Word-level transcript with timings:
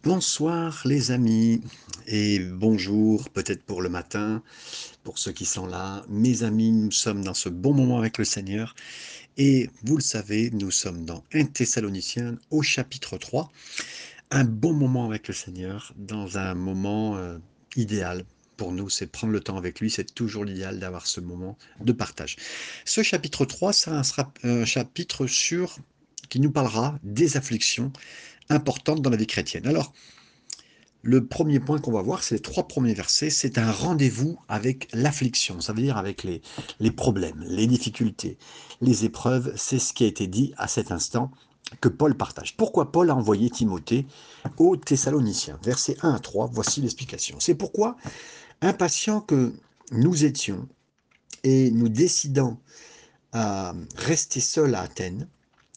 Bonsoir 0.00 0.82
les 0.84 1.10
amis 1.10 1.60
et 2.06 2.38
bonjour 2.38 3.28
peut-être 3.30 3.64
pour 3.64 3.82
le 3.82 3.88
matin, 3.88 4.42
pour 5.02 5.18
ceux 5.18 5.32
qui 5.32 5.44
sont 5.44 5.66
là. 5.66 6.04
Mes 6.08 6.44
amis, 6.44 6.70
nous 6.70 6.92
sommes 6.92 7.24
dans 7.24 7.34
ce 7.34 7.48
bon 7.48 7.74
moment 7.74 7.98
avec 7.98 8.16
le 8.16 8.24
Seigneur 8.24 8.74
et 9.36 9.68
vous 9.82 9.96
le 9.96 10.02
savez, 10.02 10.50
nous 10.52 10.70
sommes 10.70 11.04
dans 11.04 11.24
1 11.34 11.46
Thessaloniciens 11.46 12.38
au 12.50 12.62
chapitre 12.62 13.18
3. 13.18 13.50
Un 14.30 14.44
bon 14.44 14.72
moment 14.72 15.06
avec 15.06 15.28
le 15.28 15.34
Seigneur 15.34 15.92
dans 15.96 16.38
un 16.38 16.54
moment 16.54 17.16
euh, 17.16 17.38
idéal 17.76 18.24
pour 18.56 18.72
nous, 18.72 18.88
c'est 18.88 19.08
prendre 19.08 19.32
le 19.32 19.40
temps 19.40 19.56
avec 19.56 19.80
lui, 19.80 19.90
c'est 19.90 20.14
toujours 20.14 20.44
l'idéal 20.44 20.78
d'avoir 20.78 21.06
ce 21.06 21.20
moment 21.20 21.58
de 21.80 21.92
partage. 21.92 22.36
Ce 22.84 23.02
chapitre 23.02 23.44
3, 23.44 23.72
ça 23.72 24.02
sera 24.04 24.32
un 24.44 24.64
chapitre 24.64 25.26
sur 25.26 25.78
qui 26.28 26.40
nous 26.40 26.50
parlera 26.50 26.98
des 27.02 27.36
afflictions 27.36 27.92
importantes 28.48 29.02
dans 29.02 29.10
la 29.10 29.16
vie 29.16 29.26
chrétienne. 29.26 29.66
Alors, 29.66 29.92
le 31.02 31.26
premier 31.26 31.58
point 31.58 31.80
qu'on 31.80 31.92
va 31.92 32.02
voir, 32.02 32.22
c'est 32.22 32.36
les 32.36 32.40
trois 32.40 32.68
premiers 32.68 32.94
versets, 32.94 33.30
c'est 33.30 33.58
un 33.58 33.70
rendez-vous 33.70 34.38
avec 34.48 34.88
l'affliction, 34.92 35.60
ça 35.60 35.72
veut 35.72 35.82
dire 35.82 35.96
avec 35.96 36.22
les, 36.22 36.40
problèmes, 36.92 37.44
les 37.48 37.66
difficultés, 37.66 38.38
les 38.80 39.04
épreuves, 39.04 39.52
c'est 39.56 39.80
ce 39.80 39.92
qui 39.92 40.04
a 40.04 40.06
été 40.06 40.28
dit 40.28 40.54
à 40.56 40.68
cet 40.68 40.92
instant 40.92 41.32
que 41.80 41.88
Paul 41.88 42.16
partage. 42.16 42.56
Pourquoi 42.56 42.92
Paul 42.92 43.10
a 43.10 43.16
envoyé 43.16 43.50
Timothée 43.50 44.06
aux 44.58 44.76
Thessaloniciens? 44.76 45.58
Versets 45.64 45.96
1 46.02 46.14
à 46.14 46.18
3, 46.20 46.50
voici 46.52 46.80
l'explication. 46.80 47.36
C'est 47.40 47.54
pourquoi, 47.54 47.96
impatient 48.60 49.20
que 49.20 49.52
nous 49.90 50.24
étions 50.24 50.68
et 51.42 51.70
nous 51.72 51.88
décidant 51.88 52.60
à 53.32 53.74
rester 53.96 54.40
seuls 54.40 54.74
à 54.74 54.82
Athènes, 54.82 55.28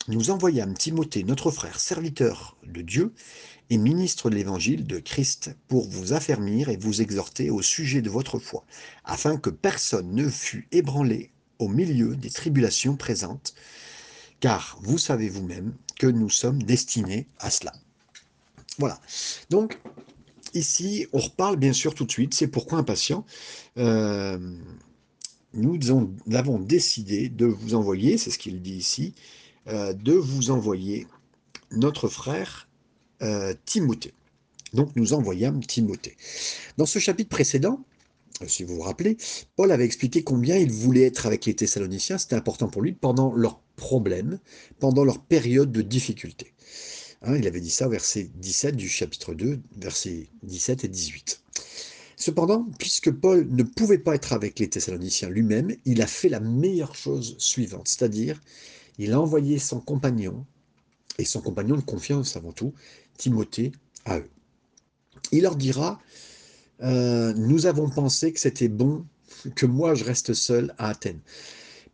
nous 0.08 0.30
envoyâmes 0.30 0.76
Timothée, 0.76 1.24
notre 1.24 1.52
frère, 1.52 1.80
serviteur 1.80 2.58
de 2.64 2.82
Dieu 2.82 3.14
et 3.70 3.78
ministre 3.78 4.30
de 4.30 4.36
l'évangile 4.36 4.86
de 4.86 5.00
Christ, 5.00 5.56
pour 5.68 5.90
vous 5.90 6.14
affermir 6.14 6.70
et 6.70 6.78
vous 6.78 7.02
exhorter 7.02 7.50
au 7.50 7.62
sujet 7.62 8.02
de 8.02 8.10
votre 8.10 8.38
foi, 8.38 8.64
afin 9.04 9.38
que 9.38 9.50
personne 9.50 10.14
ne 10.14 10.30
fût 10.30 10.68
ébranlé 10.72 11.32
au 11.58 11.68
milieu 11.68 12.16
des 12.16 12.30
tribulations 12.30 12.96
présentes, 12.96 13.56
car 14.40 14.78
vous 14.84 15.00
savez 15.00 15.30
vous-même 15.30 15.74
que 15.98 16.08
nous 16.08 16.30
sommes 16.30 16.62
destinés 16.62 17.28
à 17.40 17.50
cela. 17.50 17.74
Voilà. 18.78 19.00
Donc, 19.50 19.80
ici, 20.54 21.08
on 21.14 21.20
reparle 21.20 21.56
bien 21.56 21.74
sûr 21.74 21.96
tout 21.96 22.06
de 22.06 22.12
suite, 22.12 22.34
c'est 22.36 22.48
pourquoi 22.48 22.78
impatient. 22.78 23.26
Euh, 23.78 24.38
nous 25.54 25.80
avons 26.34 26.60
décidé 26.60 27.30
de 27.30 27.46
vous 27.46 27.74
envoyer, 27.76 28.18
c'est 28.18 28.30
ce 28.30 28.38
qu'il 28.38 28.62
dit 28.62 28.76
ici, 28.76 29.16
euh, 29.68 29.94
de 29.94 30.14
vous 30.14 30.52
envoyer 30.52 31.08
notre 31.72 32.08
frère 32.08 32.68
euh, 33.22 33.54
Timothée. 33.66 34.14
Donc 34.74 34.96
nous 34.96 35.14
envoyâmes 35.14 35.64
Timothée. 35.66 36.18
Dans 36.78 36.86
ce 36.86 37.00
chapitre 37.00 37.30
précédent, 37.30 37.84
euh, 38.42 38.48
si 38.48 38.64
vous 38.64 38.76
vous 38.76 38.82
rappelez, 38.82 39.18
Paul 39.56 39.72
avait 39.72 39.86
expliqué 39.86 40.24
combien 40.24 40.58
il 40.58 40.72
voulait 40.72 41.04
être 41.04 41.26
avec 41.26 41.46
les 41.46 41.56
Thessaloniciens, 41.56 42.18
c'était 42.18 42.36
important 42.36 42.68
pour 42.68 42.82
lui, 42.82 42.94
pendant 42.94 43.34
leurs 43.34 43.60
problèmes, 43.76 44.40
pendant 44.80 45.04
leur 45.04 45.20
période 45.20 45.72
de 45.72 45.82
difficulté. 45.82 46.54
Hein, 47.22 47.38
il 47.38 47.48
avait 47.48 47.62
dit 47.62 47.72
ça 47.72 47.88
au 47.88 47.90
verset 47.90 48.30
17 48.36 48.76
du 48.76 48.90
chapitre 48.90 49.34
2, 49.34 49.60
versets 49.78 50.28
17 50.44 50.84
et 50.84 50.88
18. 50.88 51.42
Cependant, 52.18 52.68
puisque 52.80 53.12
Paul 53.12 53.48
ne 53.50 53.64
pouvait 53.64 53.98
pas 53.98 54.16
être 54.16 54.34
avec 54.34 54.60
les 54.60 54.70
Thessaloniciens 54.70 55.30
lui-même, 55.30 55.76
il 55.86 56.02
a 56.02 56.08
fait 56.08 56.30
la 56.30 56.40
meilleure 56.40 56.96
chose 56.96 57.36
suivante, 57.40 57.88
c'est-à-dire 57.88 58.40
il 58.98 59.14
a 59.14 59.20
envoyé 59.20 59.60
son 59.60 59.80
compagnon, 59.80 60.46
et 61.18 61.26
son 61.26 61.42
compagnon 61.42 61.76
de 61.76 61.82
confiance 61.82 62.36
avant 62.36 62.52
tout, 62.52 62.74
Timothée, 63.18 63.72
à 64.06 64.20
eux. 64.20 64.30
Il 65.32 65.44
leur 65.44 65.56
dira, 65.56 66.00
euh, 66.82 67.34
nous 67.34 67.66
avons 67.66 67.90
pensé 67.90 68.34
que 68.34 68.40
c'était 68.40 68.68
bon 68.68 69.06
que 69.56 69.66
moi 69.66 69.96
je 69.96 70.04
reste 70.04 70.34
seul 70.34 70.74
à 70.78 70.90
Athènes. 70.90 71.22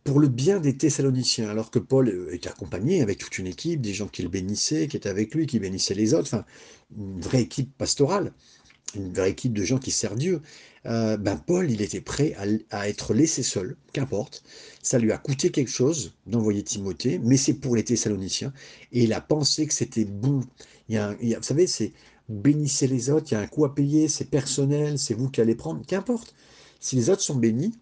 Pour 0.04 0.18
le 0.18 0.28
bien 0.28 0.58
des 0.58 0.76
Thessaloniciens, 0.76 1.48
alors 1.48 1.70
que 1.70 1.78
Paul 1.78 2.28
était 2.32 2.48
accompagné 2.48 3.02
avec 3.02 3.18
toute 3.18 3.38
une 3.38 3.46
équipe, 3.46 3.80
des 3.80 3.94
gens 3.94 4.08
qui 4.08 4.22
le 4.22 4.28
bénissaient, 4.28 4.88
qui 4.88 4.96
étaient 4.96 5.08
avec 5.08 5.34
lui, 5.34 5.46
qui 5.46 5.60
bénissaient 5.60 5.94
les 5.94 6.12
autres, 6.12 6.26
enfin, 6.34 6.44
une 6.96 7.20
vraie 7.20 7.42
équipe 7.42 7.72
pastorale, 7.78 8.32
une 8.96 9.12
vraie 9.12 9.30
équipe 9.30 9.52
de 9.52 9.62
gens 9.62 9.78
qui 9.78 9.92
servent 9.92 10.18
Dieu. 10.18 10.42
Euh, 10.86 11.16
ben 11.16 11.36
Paul, 11.36 11.70
il 11.70 11.80
était 11.80 12.00
prêt 12.00 12.34
à, 12.70 12.88
être 12.88 13.14
laissé 13.14 13.42
seul, 13.42 13.76
qu'importe. 13.92 14.42
Ça 14.82 14.98
lui 14.98 15.12
a 15.12 15.18
coûté 15.18 15.50
quelque 15.50 15.70
chose 15.70 16.14
d'envoyer 16.26 16.62
Timothée, 16.62 17.20
mais 17.22 17.36
c'est 17.36 17.54
pour 17.54 17.76
les 17.76 17.84
Thessaloniciens. 17.84 18.52
Et 18.92 19.04
il 19.04 19.12
a 19.12 19.20
pensé 19.20 19.66
que 19.66 19.74
c'était 19.74 20.04
bon. 20.04 20.40
Y 20.88 20.96
a, 20.96 21.14
vous 21.14 21.42
savez, 21.42 21.66
c'est 21.66 21.92
bénissez 22.28 22.86
les 22.86 23.10
autres, 23.10 23.28
il 23.30 23.34
y 23.34 23.36
a 23.36 23.40
un 23.40 23.46
coût 23.46 23.64
à 23.64 23.74
payer, 23.74 24.08
c'est 24.08 24.24
personnel, 24.24 24.98
c'est 24.98 25.14
vous 25.14 25.28
qui 25.30 25.40
allez 25.40 25.54
prendre, 25.54 25.84
qu'importe. 25.86 26.34
Si 26.80 26.96
les 26.96 27.10
autres 27.10 27.22
sont 27.22 27.36
bénis, 27.36 27.74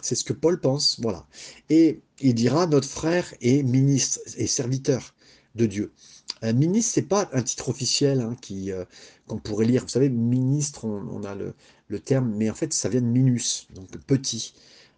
c'est 0.00 0.14
ce 0.14 0.24
que 0.24 0.32
Paul 0.32 0.60
pense, 0.60 1.00
voilà. 1.00 1.26
Et 1.70 2.02
il 2.20 2.34
dira, 2.34 2.66
notre 2.66 2.88
frère 2.88 3.32
est 3.40 3.62
ministre 3.62 4.20
et 4.36 4.46
serviteur 4.46 5.14
de 5.54 5.66
Dieu. 5.66 5.92
Un 6.42 6.52
ministre, 6.52 6.92
c'est 6.94 7.02
pas 7.02 7.30
un 7.32 7.42
titre 7.42 7.70
officiel 7.70 8.20
hein, 8.20 8.36
qui 8.40 8.70
euh, 8.70 8.84
qu'on 9.26 9.38
pourrait 9.38 9.64
lire. 9.64 9.82
Vous 9.82 9.88
savez, 9.88 10.10
ministre, 10.10 10.84
on, 10.84 11.22
a 11.24 11.34
le, 11.34 11.54
le, 11.94 12.00
terme, 12.00 12.32
mais 12.36 12.50
en 12.50 12.54
fait, 12.54 12.72
ça 12.72 12.88
vient 12.88 13.00
de 13.00 13.06
minus, 13.06 13.66
donc 13.74 13.88
petit. 14.06 14.54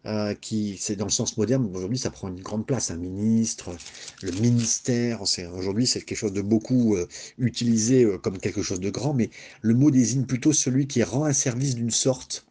Euh, 0.06 0.34
qui 0.34 0.76
c'est 0.80 0.94
dans 0.94 1.06
le 1.06 1.10
sens 1.10 1.36
moderne. 1.36 1.68
Aujourd'hui, 1.74 1.98
ça 1.98 2.10
prend 2.10 2.28
une 2.28 2.40
grande 2.40 2.64
place. 2.64 2.92
Un 2.92 2.96
ministre, 2.96 3.76
le 4.22 4.30
ministère. 4.30 5.20
Aujourd'hui, 5.52 5.88
c'est 5.88 6.00
quelque 6.02 6.16
chose 6.16 6.32
de 6.32 6.42
beaucoup 6.42 6.94
euh, 6.94 7.08
utilisé 7.38 8.06
comme 8.22 8.38
quelque 8.38 8.62
chose 8.62 8.78
de 8.78 8.90
grand, 8.90 9.14
mais 9.14 9.30
le 9.62 9.74
mot 9.74 9.90
désigne 9.90 10.24
plutôt 10.24 10.52
celui 10.52 10.86
qui 10.86 11.02
rend 11.02 11.24
un 11.24 11.32
service 11.32 11.74
d'une 11.74 11.90
sorte 11.90 12.46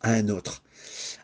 à 0.00 0.12
un 0.12 0.30
autre. 0.30 0.62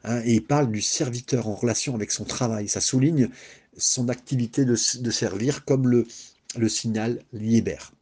Hein, 0.04 0.20
et 0.25 0.34
il 0.34 0.44
parle 0.44 0.70
du 0.70 0.82
serviteur 0.82 1.48
en 1.48 1.54
relation 1.54 1.94
avec 1.94 2.10
son 2.12 2.25
travail. 2.25 2.69
Ça 2.69 2.81
souligne 2.81 3.28
son 3.76 4.08
activité 4.08 4.64
de, 4.64 4.75
servir 4.75 5.64
comme 5.64 5.88
le, 5.88 6.06
le 6.56 6.69
signal 6.69 7.22
libère. 7.32 7.92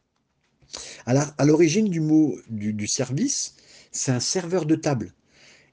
À 1.05 1.45
l'origine 1.45 1.89
du 1.89 1.99
mot 1.99 2.37
du, 2.49 2.87
service, 2.87 3.55
c'est 3.91 4.11
un 4.11 4.19
serveur 4.19 4.65
de 4.65 4.75
table. 4.75 5.13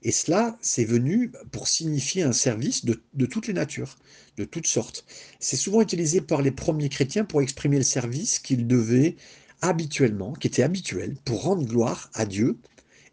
Et 0.03 0.13
cela, 0.13 0.57
c'est 0.61 0.85
venu 0.85 1.33
pour 1.51 1.69
signifier 1.69 2.23
un 2.23 2.33
service 2.33 2.85
de, 2.85 3.27
toutes 3.27 3.49
les 3.49 3.55
natures, 3.55 3.97
de 4.37 4.45
toutes 4.45 4.67
sortes. 4.67 5.05
C'est 5.41 5.57
souvent 5.57 5.81
utilisé 5.81 6.21
par 6.21 6.43
les 6.43 6.53
premiers 6.53 6.89
chrétiens 6.89 7.25
pour 7.25 7.43
exprimer 7.43 7.79
le 7.79 7.83
service 7.83 8.39
qu'ils 8.39 8.67
devaient 8.67 9.17
habituellement, 9.63 10.33
qui 10.35 10.47
était 10.47 10.63
habituel, 10.63 11.17
pour 11.25 11.43
rendre 11.43 11.67
gloire 11.67 12.11
à 12.15 12.27
Dieu 12.27 12.59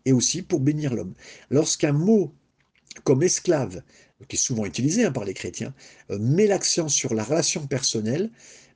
et 0.06 0.12
aussi 0.12 0.42
pour 0.42 0.60
bénir 0.60 0.94
l'homme. 0.94 1.14
Lorsqu'un 1.50 1.94
mot 1.94 2.34
comme 3.06 3.24
esclave, 3.24 3.82
qui 4.28 4.36
est 4.36 4.40
souvent 4.40 4.66
utilisé 4.66 5.06
hein, 5.06 5.12
par 5.12 5.26
les 5.26 5.34
chrétiens, 5.34 5.74
euh, 6.12 6.20
met 6.20 6.48
l'accent 6.48 6.90
sur 6.90 7.14
la 7.14 7.24
relation 7.24 7.66
personnelle, 7.66 8.30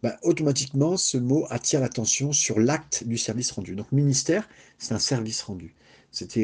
bah, 0.03 0.17
automatiquement, 0.21 0.97
ce 0.97 1.17
mot 1.17 1.45
attire 1.49 1.81
l'attention 1.81 2.31
sur 2.31 2.59
l'acte 2.59 3.03
du 3.05 3.17
service 3.17 3.51
rendu. 3.51 3.75
Donc, 3.75 3.91
ministère, 3.91 4.47
c'est 4.77 4.94
un 4.94 4.99
service 4.99 5.41
rendu. 5.41 5.75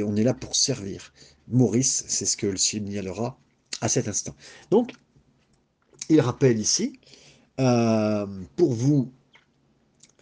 On 0.03 0.15
est 0.15 0.23
là 0.23 0.33
pour 0.33 0.55
servir. 0.55 1.13
Maurice, 1.47 2.05
c'est 2.07 2.25
ce 2.25 2.37
que 2.37 2.47
le 2.47 2.57
signalera 2.57 3.37
à 3.81 3.89
cet 3.89 4.07
instant. 4.07 4.35
Donc, 4.71 4.91
il 6.09 6.21
rappelle 6.21 6.59
ici, 6.59 6.99
euh, 7.59 8.25
pour 8.55 8.73
vous 8.73 9.11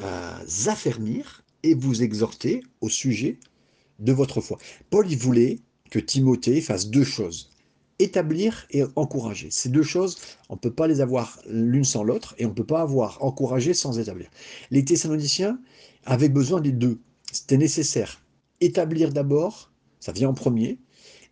euh, 0.02 0.40
affermir 0.68 1.44
et 1.64 1.76
vous 1.76 2.04
exhorter 2.04 2.64
au 2.82 2.90
sujet 2.90 3.40
de 4.00 4.12
votre 4.12 4.42
foi. 4.42 4.58
Paul, 4.90 5.10
il 5.10 5.18
voulait 5.18 5.60
que 5.90 6.00
Timothée 6.00 6.62
fasse 6.62 6.90
deux 6.90 7.04
choses 7.04 7.52
établir 8.02 8.66
et 8.72 8.84
encourager. 8.96 9.50
Ces 9.52 9.70
deux 9.70 9.84
choses, 9.84 10.18
on 10.50 10.56
ne 10.56 10.60
peut 10.60 10.74
pas 10.74 10.88
les 10.88 11.02
avoir 11.02 11.40
l'une 11.48 11.84
sans 11.84 12.04
l'autre 12.04 12.34
et 12.38 12.46
on 12.46 12.50
ne 12.50 12.54
peut 12.54 12.66
pas 12.66 12.82
avoir 12.82 13.24
encouragé 13.24 13.74
sans 13.74 14.00
établir. 14.00 14.28
Les 14.72 14.84
Thessaloniciens 14.84 15.60
avaient 16.06 16.30
besoin 16.30 16.62
des 16.62 16.72
deux. 16.72 17.00
C'était 17.32 17.58
nécessaire. 17.58 18.22
Établir 18.62 19.12
d'abord, 19.12 19.72
ça 20.00 20.12
vient 20.12 20.30
en 20.30 20.34
premier, 20.34 20.80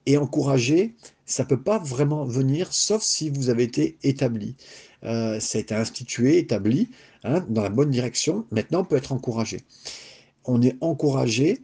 et 0.06 0.18
encourager, 0.18 0.96
ça 1.26 1.44
ne 1.44 1.50
peut 1.50 1.62
pas 1.62 1.78
vraiment 1.78 2.26
venir 2.26 2.74
sauf 2.74 3.04
si 3.04 3.30
vous 3.30 3.50
avez 3.50 3.64
été 3.64 3.98
établi. 4.04 4.56
Euh, 5.04 5.40
ça 5.40 5.58
a 5.58 5.62
été 5.62 5.76
institué, 5.76 6.40
établi, 6.40 6.90
hein, 7.24 7.46
dans 7.50 7.62
la 7.62 7.70
bonne 7.70 7.92
direction. 7.92 8.46
Maintenant, 8.52 8.82
on 8.82 8.86
peut 8.86 8.96
être 8.96 9.12
encouragé. 9.12 9.62
On 10.46 10.62
est 10.62 10.76
encouragé 10.82 11.64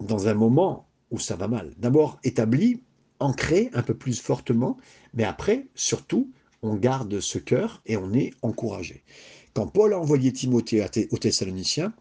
dans 0.00 0.28
un 0.28 0.34
moment 0.34 0.88
où 1.10 1.18
ça 1.18 1.36
va 1.36 1.48
mal. 1.48 1.72
D'abord 1.78 2.18
établi, 2.24 2.82
ancré 3.20 3.70
un 3.72 3.82
peu 3.82 3.94
plus 3.94 4.20
fortement, 4.20 4.76
mais 5.14 5.24
après, 5.24 5.68
surtout, 5.74 6.30
on 6.62 6.74
garde 6.74 7.20
ce 7.20 7.38
cœur 7.38 7.82
et 7.86 7.96
on 7.96 8.12
est 8.12 8.32
encouragé. 8.42 9.04
Quand 9.54 9.66
Paul 9.66 9.92
a 9.92 9.98
envoyé 9.98 10.32
Timothée 10.32 11.08
aux 11.10 11.18
Thessaloniciens, 11.18 11.94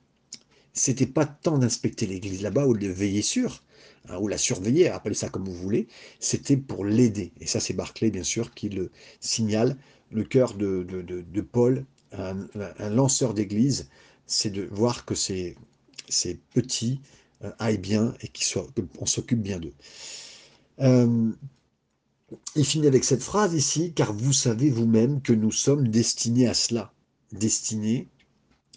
c'était 0.77 1.06
pas 1.06 1.25
tant 1.25 1.57
d'inspecter 1.57 2.06
l'église 2.06 2.41
là-bas 2.41 2.68
ou 2.68 2.75
de 2.75 2.88
veiller 2.88 3.21
sur, 3.21 3.63
hein, 4.09 4.18
ou 4.19 4.27
la 4.27 4.38
surveiller, 4.38 4.89
appelez 4.89 5.15
ça 5.15 5.29
comme 5.29 5.45
vous 5.45 5.53
voulez, 5.56 5.88
c'était 6.19 6.57
pour 6.57 6.85
l'aider. 6.85 7.31
Et 7.41 7.47
ça, 7.47 7.59
c'est 7.59 7.74
Barclay, 7.74 8.12
bien 8.12 8.24
sûr, 8.24 8.53
qui 8.53 8.69
le 8.69 8.91
signale. 9.19 9.77
Le 10.12 10.24
cœur 10.24 10.53
de, 10.53 10.83
de, 10.83 11.41
Paul, 11.41 11.85
un, 12.13 12.38
lanceur 12.89 13.33
d'église, 13.33 13.89
c'est 14.25 14.50
de 14.50 14.68
voir 14.71 15.06
que 15.06 15.15
c'est 15.15 15.56
ces 16.07 16.39
petits 16.53 17.01
aillent 17.59 17.77
bien 17.77 18.13
et 18.21 18.31
qu'on 18.97 19.06
s'occupe 19.06 19.41
bien 19.41 19.59
d'eux. 19.59 19.74
Euh, 20.79 21.31
il 22.56 22.65
finit 22.65 22.88
avec 22.88 23.03
cette 23.03 23.24
phrase 23.24 23.53
ici, 23.53 23.94
car 23.94 24.13
vous 24.13 24.33
savez 24.33 24.69
vous-même 24.69 25.21
que 25.21 25.33
nous 25.33 25.51
sommes 25.51 25.88
destinés 25.88 26.47
à 26.47 26.53
cela, 26.53 26.94
destinés 27.31 28.07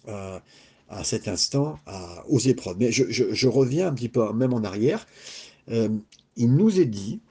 euh, 0.07 0.39
à 0.91 1.03
cet 1.03 1.27
instant 1.27 1.79
aux 2.27 2.39
épreuves. 2.39 2.77
Mais 2.77 2.91
je, 2.91 3.47
reviens 3.47 3.87
un 3.87 3.93
petit 3.93 4.09
peu 4.09 4.31
même 4.33 4.53
en 4.53 4.63
arrière. 4.63 5.07
Euh, 5.69 5.89
il 6.35 6.53
nous 6.53 6.79
est 6.79 6.85
dit 6.85 7.21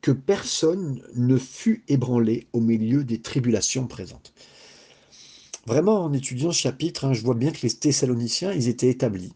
que 0.00 0.12
personne 0.12 1.02
ne 1.14 1.36
fut 1.36 1.84
ébranlé 1.88 2.46
au 2.52 2.60
milieu 2.60 3.02
des 3.02 3.20
tribulations 3.20 3.86
présentes. 3.86 4.32
Vraiment, 5.66 6.04
en 6.04 6.12
étudiant 6.12 6.52
ce 6.52 6.60
chapitre, 6.60 7.04
hein, 7.04 7.12
je 7.12 7.22
vois 7.22 7.34
bien 7.34 7.50
que 7.50 7.62
les 7.62 7.70
Thessaloniciens, 7.70 8.52
ils 8.52 8.68
étaient 8.68 8.88
établis. 8.88 9.32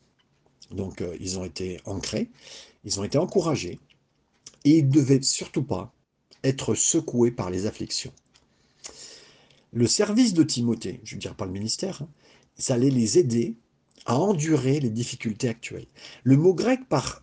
Donc, 0.71 1.03
ils 1.19 1.41
ont 1.41 1.45
été 1.45 1.81
ancrés, 1.85 2.31
ils 2.85 3.01
ont 3.01 3.05
été 3.05 3.19
encouragés, 3.19 3.81
et 4.65 4.79
ils 4.79 4.87
ne 4.87 4.93
devaient 4.93 5.23
surtout 5.23 5.65
pas 5.65 5.93
être 6.45 6.75
secoués 6.75 7.33
par 7.33 7.51
les 7.51 7.67
afflictions. 7.67 8.13
Le 9.73 9.89
service 9.89 10.35
de 10.35 10.45
Timothée, 10.45 11.01
je 11.03 11.15
ne 11.15 11.17
veux 11.17 11.21
dire 11.21 11.35
pas 11.35 11.47
le 11.47 11.53
ministère, 11.53 12.03
hein, 12.03 12.09
ça 12.61 12.75
allait 12.75 12.91
les 12.91 13.19
aider 13.19 13.57
à 14.07 14.17
endurer 14.17 14.81
les 14.81 14.91
difficultés 14.91 15.49
actuelles. 15.49 15.87
Le 16.25 16.37
mot 16.37 16.55
grec 16.55 16.81
par 16.89 17.23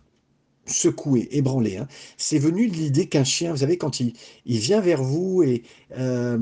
secouer, 0.66 1.28
ébranler, 1.30 1.78
hein, 1.78 1.88
c'est 2.18 2.38
venu 2.38 2.68
de 2.68 2.74
l'idée 2.74 3.06
qu'un 3.08 3.24
chien, 3.24 3.52
vous 3.52 3.58
savez, 3.58 3.78
quand 3.78 4.00
il, 4.00 4.14
vient 4.44 4.80
vers 4.80 5.02
vous 5.02 5.42
et, 5.42 5.62
euh, 5.96 6.38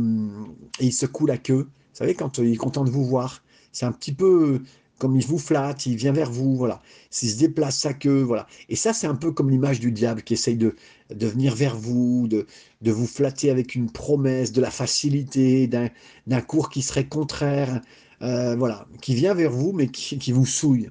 et, 0.80 0.86
il 0.86 0.92
secoue 0.92 1.26
la 1.26 1.38
queue, 1.38 1.62
vous 1.62 1.98
savez, 1.98 2.14
quand 2.14 2.38
il 2.38 2.52
est 2.52 2.56
content 2.56 2.84
de 2.84 2.90
vous 2.90 3.04
voir, 3.04 3.44
c'est 3.72 3.86
un 3.86 3.92
petit 3.92 4.12
peu 4.12 4.62
comme 4.98 5.16
il 5.16 5.26
vous 5.26 5.38
flatte, 5.38 5.86
il 5.86 5.96
vient 5.96 6.12
vers 6.12 6.30
vous, 6.30 6.56
voilà. 6.56 6.80
S'il 7.10 7.30
se 7.30 7.38
déplace 7.38 7.78
sa 7.78 7.92
queue, 7.92 8.22
voilà. 8.22 8.46
Et 8.68 8.76
ça, 8.76 8.92
c'est 8.92 9.06
un 9.06 9.14
peu 9.14 9.32
comme 9.32 9.50
l'image 9.50 9.80
du 9.80 9.92
diable 9.92 10.22
qui 10.22 10.34
essaye 10.34 10.56
de, 10.56 10.74
venir 11.10 11.54
vers 11.54 11.76
vous, 11.76 12.28
de, 12.28 12.46
de 12.82 12.92
vous 12.92 13.06
flatter 13.06 13.50
avec 13.50 13.74
une 13.74 13.90
promesse, 13.90 14.52
de 14.52 14.60
la 14.60 14.70
facilité, 14.70 15.68
d'un 15.68 16.40
cours 16.40 16.70
qui 16.70 16.82
serait 16.82 17.06
contraire, 17.06 17.82
euh, 18.22 18.56
voilà, 18.56 18.86
qui 19.02 19.14
vient 19.14 19.34
vers 19.34 19.50
vous, 19.50 19.72
mais 19.72 19.88
qui, 19.88 20.18
qui 20.18 20.32
vous 20.32 20.46
souille. 20.46 20.90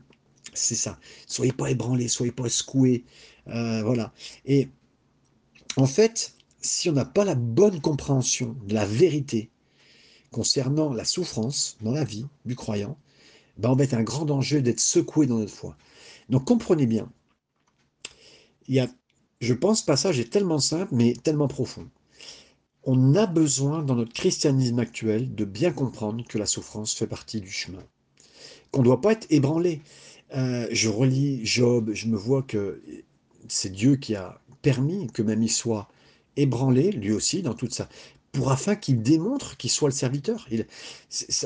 C'est 0.54 0.75
ça. 0.75 1.00
Soyez 1.28 1.52
pas 1.52 1.72
ébranlés, 1.72 2.07
soyez 2.07 2.31
pas 2.31 2.48
secoués, 2.50 3.04
euh, 3.48 3.84
voilà. 3.84 4.13
Et 4.46 4.69
en 5.78 5.88
fait, 5.88 6.36
si 6.62 6.90
on 6.90 6.94
n'a 6.94 7.06
pas 7.06 7.25
la 7.25 7.36
bonne 7.36 7.81
compréhension 7.81 8.56
de 8.66 8.74
la 8.74 8.86
vérité 8.86 9.50
concernant 10.31 10.94
la 10.94 11.06
souffrance 11.06 11.78
dans 11.81 11.92
la 11.92 12.04
vie 12.04 12.25
du 12.46 12.56
croyant, 12.56 12.98
ben 13.57 13.69
on 13.69 13.75
va 13.75 13.84
être 13.84 13.94
un 13.94 14.04
grand 14.04 14.25
danger 14.25 14.62
d'être 14.62 14.80
secoué 14.80 15.28
dans 15.28 15.38
notre 15.38 15.54
foi. 15.54 15.78
Donc 16.30 16.46
comprenez 16.46 16.86
bien, 16.86 17.10
il 18.68 18.75
y 18.75 18.80
a, 18.80 18.88
je 19.42 19.54
pense, 19.54 19.81
ce 19.81 19.86
passage 19.86 20.19
est 20.19 20.31
tellement 20.31 20.60
simple, 20.60 20.94
mais 20.96 21.13
tellement 21.13 21.48
profond. 21.48 21.90
On 22.84 23.16
a 23.16 23.25
besoin, 23.25 23.84
dans 23.84 23.96
notre 23.96 24.13
christianisme 24.13 24.80
actuel, 24.80 25.34
de 25.34 25.46
bien 25.46 25.72
comprendre 25.72 26.24
que 26.28 26.38
la 26.38 26.46
souffrance 26.46 26.94
fait 26.94 27.07
partie 27.07 27.42
du 27.42 27.50
chemin. 27.50 27.84
Qu'on 28.72 28.81
ne 28.81 28.86
doit 28.86 29.02
pas 29.02 29.13
être 29.13 29.28
ébranlé. 29.31 29.81
Euh, 30.36 30.68
je 30.72 30.90
relis 30.90 31.46
Job, 31.46 31.92
je 31.94 32.07
me 32.07 32.18
vois 32.18 32.44
que 32.44 32.81
c'est 33.48 33.72
Dieu 33.72 33.96
qui 33.96 34.16
a 34.16 34.42
permis 34.62 35.07
que 35.07 35.22
même 35.22 35.44
il 35.44 35.52
soit 35.52 35.88
ébranlé, 36.36 36.92
lui 36.92 37.12
aussi, 37.12 37.42
dans 37.42 37.54
toute 37.54 37.74
sa 37.74 37.88
pour 38.36 38.52
afin 38.52 38.76
qu'il 38.76 39.02
démontre 39.02 39.56
qu'il 39.58 39.72
soit 39.72 39.88
le 39.88 39.94
serviteur. 39.94 40.46
Il, 40.52 40.68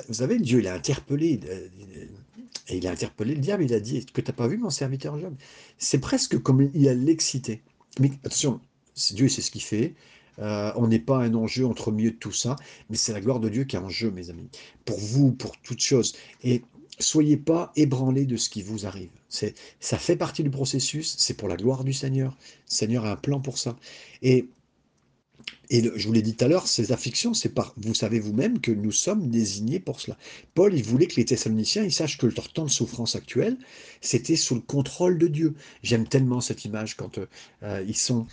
vous 0.08 0.14
savez, 0.14 0.40
Dieu, 0.40 0.60
il 0.60 0.68
a 0.68 0.74
interpellé, 0.74 1.40
et 2.68 2.78
il 2.78 2.88
a 2.88 2.92
interpellé 2.92 3.36
le 3.36 3.42
diable, 3.42 3.64
il 3.64 3.74
a 3.74 3.80
dit, 3.80 4.06
que 4.06 4.22
tu 4.22 4.30
n'as 4.30 4.36
pas 4.36 4.48
vu 4.48 4.58
mon 4.58 4.72
serviteur 4.72 5.20
Job? 5.20 5.36
C'est 5.78 6.00
presque 6.00 6.40
comme 6.40 6.70
il 6.74 6.90
a 6.90 6.94
l'excité. 6.94 7.62
Mais 8.00 8.12
attention, 8.24 8.60
Dieu, 9.12 9.30
c'est 9.30 9.42
ce 9.42 9.52
qu'il 9.52 9.62
fait. 9.62 9.94
Euh, 10.40 10.72
on 10.76 10.88
n'est 10.88 11.00
pas 11.00 11.18
un 11.18 11.34
enjeu 11.34 11.66
entre 11.66 11.92
milieu 11.92 12.12
de 12.12 12.16
tout 12.16 12.32
ça, 12.32 12.56
mais 12.90 12.96
c'est 12.96 13.14
la 13.14 13.22
gloire 13.22 13.40
de 13.40 13.50
Dieu 13.50 13.66
qui 13.66 13.76
est 13.76 13.80
en 13.80 13.90
jeu, 13.90 14.10
mes 14.10 14.30
amis. 14.30 14.50
Pour 14.86 15.00
vous, 15.00 15.32
pour 15.32 15.58
toutes 15.58 15.82
choses. 15.82 16.16
Et 16.44 16.64
soyez 16.98 17.38
pas 17.38 17.72
ébranlés 17.76 18.26
de 18.26 18.38
ce 18.38 18.50
qui 18.50 18.62
vous 18.62 18.86
arrive. 18.86 19.10
C'est, 19.28 19.54
ça 19.80 19.98
fait 19.98 20.16
partie 20.16 20.44
du 20.44 20.50
processus, 20.50 21.16
c'est 21.20 21.36
pour 21.36 21.50
la 21.50 21.56
gloire 21.56 21.84
du 21.84 21.94
Seigneur. 21.94 22.32
Le 22.32 22.74
Seigneur 22.74 23.06
a 23.06 23.12
un 23.12 23.16
plan 23.16 23.40
pour 23.42 23.58
ça. 23.58 23.76
Et 24.22 24.48
et 25.70 25.84
je 25.96 26.08
vous 26.08 26.14
l'ai 26.14 26.22
dit 26.22 26.36
tout 26.36 26.46
à 26.46 26.48
l'heure, 26.48 26.68
ces 26.68 26.92
afflictions, 26.92 27.34
c'est 27.34 27.50
par, 27.50 27.74
vous 27.78 27.94
savez 27.94 28.20
vous-même 28.20 28.60
que 28.60 28.72
nous 28.72 28.92
sommes 28.92 29.30
désignés 29.30 29.80
pour 29.80 30.00
cela. 30.00 30.18
Paul, 30.56 30.74
il 30.74 30.84
voulait 30.84 31.06
que 31.06 31.16
les 31.18 31.26
Thessaloniciens, 31.26 31.84
ils 31.84 31.94
sachent 31.94 32.18
que 32.18 32.26
leur 32.26 32.50
temps 32.52 32.66
de 32.66 32.72
souffrance 32.72 33.16
actuelle, 33.16 33.58
c'était 34.02 34.36
sous 34.36 34.56
le 34.56 34.62
contrôle 34.62 35.20
de 35.20 35.28
Dieu. 35.28 35.54
J'aime 35.84 36.08
tellement 36.08 36.42
cette 36.42 36.66
image 36.66 36.96
quand 36.96 37.20
euh, 37.64 37.86
ils 37.88 37.98
sont, 37.98 38.26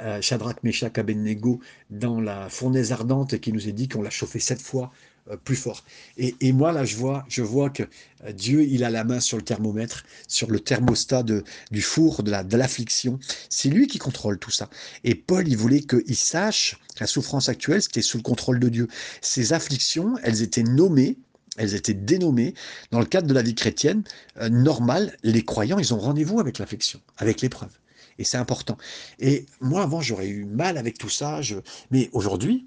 euh, 0.00 0.22
Shadrach, 0.22 0.62
Meshach, 0.62 0.96
Abednego, 0.96 1.60
dans 1.90 2.20
la 2.20 2.48
fournaise 2.48 2.92
ardente 2.92 3.34
et 3.34 3.40
qui 3.40 3.52
nous 3.52 3.68
est 3.68 3.72
dit 3.72 3.88
qu'on 3.88 4.02
l'a 4.02 4.10
chauffé 4.10 4.38
sept 4.38 4.62
fois 4.62 4.90
euh, 4.90 5.07
plus 5.36 5.56
fort. 5.56 5.84
Et, 6.16 6.52
moi, 6.52 6.72
là, 6.72 6.84
je 6.84 6.96
vois, 6.96 7.24
je 7.28 7.42
vois 7.42 7.70
que 7.70 7.82
euh, 8.24 8.32
Dieu, 8.32 8.62
il 8.62 8.84
a 8.84 8.90
la 8.90 9.04
main 9.04 9.20
sur 9.20 9.36
le 9.36 9.42
thermomètre, 9.42 10.04
sur 10.26 10.50
le 10.50 10.60
thermostat 10.60 11.22
du 11.22 11.82
four, 11.82 12.22
de 12.22 12.56
l'affliction. 12.56 13.14
De 13.14 13.18
c'est 13.50 13.68
lui 13.68 13.86
qui 13.86 13.98
contrôle 13.98 14.38
tout 14.38 14.50
ça. 14.50 14.68
Et 15.04 15.14
Paul, 15.14 15.46
il 15.48 15.56
voulait 15.56 15.82
qu'il 15.82 16.16
sache 16.16 16.78
que 16.94 17.00
la 17.00 17.06
souffrance 17.06 17.48
actuelle, 17.48 17.82
c'était 17.82 18.02
sous 18.02 18.16
le 18.16 18.22
contrôle 18.22 18.58
de 18.60 18.68
Dieu. 18.68 18.88
Ces 19.20 19.52
afflictions, 19.52 20.16
elles 20.22 20.42
étaient 20.42 20.62
nommées, 20.62 21.18
elles 21.56 21.74
étaient 21.74 21.94
dénommées 21.94 22.54
dans 22.90 23.00
le 23.00 23.06
cadre 23.06 23.26
de 23.26 23.34
la 23.34 23.42
vie 23.42 23.54
chrétienne 23.54 24.04
euh, 24.40 24.48
normale. 24.48 25.16
Les 25.22 25.44
croyants, 25.44 25.78
ils 25.78 25.92
ont 25.94 25.98
rendez-vous 25.98 26.40
avec 26.40 26.58
l'affliction, 26.58 27.00
avec 27.18 27.40
l'épreuve. 27.40 27.70
Et 28.18 28.24
c'est 28.24 28.36
important. 28.36 28.76
Et 29.20 29.46
moi, 29.60 29.82
avant, 29.82 30.00
j'aurais 30.00 30.28
eu 30.28 30.44
mal 30.44 30.76
avec 30.76 30.98
tout 30.98 31.08
ça. 31.08 31.40
Je... 31.40 31.56
Mais 31.90 32.10
aujourd'hui, 32.12 32.64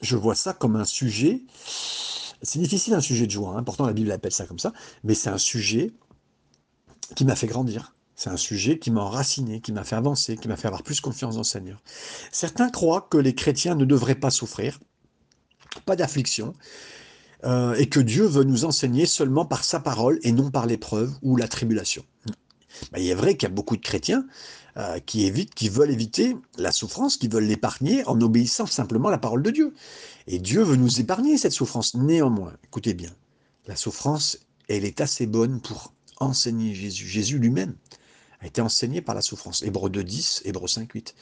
je 0.00 0.16
vois 0.16 0.34
ça 0.34 0.52
comme 0.52 0.76
un 0.76 0.84
sujet. 0.84 1.42
C'est 2.42 2.58
difficile 2.58 2.94
un 2.94 3.00
sujet 3.00 3.26
de 3.26 3.30
joie, 3.30 3.54
hein. 3.56 3.62
pourtant 3.62 3.86
la 3.86 3.92
Bible 3.92 4.10
appelle 4.10 4.32
ça 4.32 4.46
comme 4.46 4.58
ça, 4.58 4.72
mais 5.04 5.14
c'est 5.14 5.30
un 5.30 5.38
sujet 5.38 5.92
qui 7.14 7.24
m'a 7.24 7.36
fait 7.36 7.46
grandir. 7.46 7.94
C'est 8.14 8.30
un 8.30 8.36
sujet 8.36 8.78
qui 8.78 8.90
m'a 8.90 9.00
enraciné, 9.00 9.60
qui 9.60 9.72
m'a 9.72 9.84
fait 9.84 9.96
avancer, 9.96 10.36
qui 10.36 10.48
m'a 10.48 10.56
fait 10.56 10.68
avoir 10.68 10.82
plus 10.82 11.00
confiance 11.00 11.34
dans 11.34 11.40
le 11.40 11.44
Seigneur. 11.46 11.82
Certains 12.30 12.70
croient 12.70 13.06
que 13.10 13.16
les 13.16 13.34
chrétiens 13.34 13.74
ne 13.74 13.84
devraient 13.84 14.14
pas 14.14 14.30
souffrir, 14.30 14.78
pas 15.86 15.96
d'affliction, 15.96 16.54
euh, 17.44 17.74
et 17.74 17.88
que 17.88 17.98
Dieu 17.98 18.24
veut 18.24 18.44
nous 18.44 18.64
enseigner 18.64 19.06
seulement 19.06 19.44
par 19.44 19.64
sa 19.64 19.80
parole 19.80 20.20
et 20.22 20.30
non 20.30 20.50
par 20.50 20.66
l'épreuve 20.66 21.12
ou 21.22 21.36
la 21.36 21.48
tribulation. 21.48 22.04
Ben, 22.92 23.00
il 23.00 23.08
est 23.08 23.14
vrai 23.14 23.36
qu'il 23.36 23.48
y 23.48 23.52
a 23.52 23.54
beaucoup 23.54 23.76
de 23.76 23.82
chrétiens 23.82 24.26
euh, 24.76 24.98
qui, 25.00 25.24
évitent, 25.24 25.54
qui 25.54 25.68
veulent 25.68 25.90
éviter 25.90 26.36
la 26.56 26.72
souffrance, 26.72 27.16
qui 27.16 27.28
veulent 27.28 27.44
l'épargner 27.44 28.06
en 28.06 28.20
obéissant 28.20 28.66
simplement 28.66 29.08
à 29.08 29.10
la 29.10 29.18
parole 29.18 29.42
de 29.42 29.50
Dieu. 29.50 29.74
Et 30.26 30.38
Dieu 30.38 30.62
veut 30.62 30.76
nous 30.76 31.00
épargner 31.00 31.36
cette 31.36 31.52
souffrance. 31.52 31.94
Néanmoins, 31.94 32.54
écoutez 32.64 32.94
bien, 32.94 33.14
la 33.66 33.76
souffrance, 33.76 34.38
elle 34.68 34.84
est 34.84 35.00
assez 35.00 35.26
bonne 35.26 35.60
pour 35.60 35.92
enseigner 36.20 36.74
Jésus. 36.74 37.06
Jésus 37.06 37.38
lui-même 37.38 37.74
a 38.40 38.46
été 38.46 38.60
enseigné 38.60 39.02
par 39.02 39.14
la 39.14 39.22
souffrance. 39.22 39.62
Hébreu 39.62 39.90
2, 39.90 40.02
10, 40.02 40.42
Hébreu 40.44 40.68
5, 40.68 40.90
8. 40.90 41.14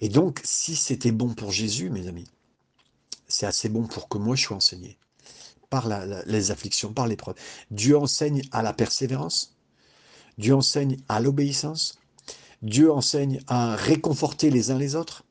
Et 0.00 0.08
donc, 0.08 0.40
si 0.44 0.76
c'était 0.76 1.12
bon 1.12 1.34
pour 1.34 1.52
Jésus, 1.52 1.90
mes 1.90 2.08
amis, 2.08 2.28
c'est 3.28 3.46
assez 3.46 3.68
bon 3.68 3.86
pour 3.86 4.08
que 4.08 4.18
moi 4.18 4.36
je 4.36 4.44
sois 4.44 4.56
enseigné 4.56 4.98
par 5.70 5.88
les 6.26 6.50
afflictions, 6.50 6.92
par 6.92 7.06
l'épreuve. 7.06 7.34
Dieu 7.70 7.96
enseigne 7.96 8.42
à 8.52 8.60
la 8.60 8.74
persévérance, 8.74 9.51
Dieu 10.38 10.54
enseigne 10.54 10.96
à 11.08 11.20
l'obéissance, 11.20 11.98
Dieu 12.62 12.92
enseigne 12.92 13.40
à 13.48 13.74
réconforter 13.76 14.50
les 14.50 14.70
uns 14.70 14.78
les 14.78 14.94
autres. 14.94 15.24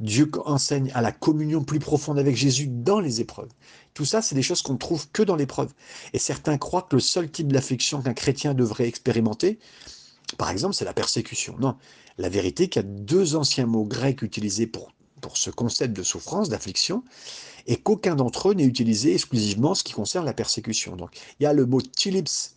Dieu 0.00 0.30
enseigne 0.44 0.90
à 0.94 1.00
la 1.00 1.12
communion 1.12 1.62
plus 1.62 1.78
profonde 1.78 2.18
avec 2.18 2.36
Jésus 2.36 2.66
dans 2.68 2.98
les 2.98 3.20
épreuves. 3.20 3.50
Tout 3.94 4.04
ça, 4.04 4.20
c'est 4.20 4.34
des 4.34 4.42
choses 4.42 4.62
qu'on 4.62 4.72
ne 4.72 4.78
trouve 4.78 5.08
que 5.10 5.22
dans 5.22 5.36
l'épreuve. 5.36 5.72
Et 6.12 6.18
certains 6.18 6.58
croient 6.58 6.82
que 6.82 6.96
le 6.96 7.00
seul 7.00 7.30
type 7.30 7.52
d'affliction 7.52 8.02
qu'un 8.02 8.14
chrétien 8.14 8.52
devrait 8.52 8.88
expérimenter, 8.88 9.60
par 10.38 10.50
exemple, 10.50 10.74
c'est 10.74 10.84
la 10.84 10.94
persécution. 10.94 11.56
Non, 11.58 11.76
la 12.18 12.28
vérité 12.28 12.68
qu'il 12.68 12.82
y 12.82 12.84
a 12.84 12.88
deux 12.88 13.36
anciens 13.36 13.66
mots 13.66 13.84
grecs 13.84 14.22
utilisés 14.22 14.66
pour, 14.66 14.92
pour 15.20 15.36
ce 15.36 15.50
concept 15.50 15.96
de 15.96 16.02
souffrance, 16.02 16.48
d'affliction, 16.48 17.04
et 17.66 17.76
qu'aucun 17.76 18.16
d'entre 18.16 18.50
eux 18.50 18.54
n'est 18.54 18.64
utilisé 18.64 19.14
exclusivement 19.14 19.74
ce 19.74 19.84
qui 19.84 19.92
concerne 19.92 20.24
la 20.24 20.32
persécution. 20.32 20.96
Donc, 20.96 21.16
il 21.38 21.44
y 21.44 21.46
a 21.46 21.52
le 21.52 21.66
mot 21.66 21.80
tilips 21.80 22.56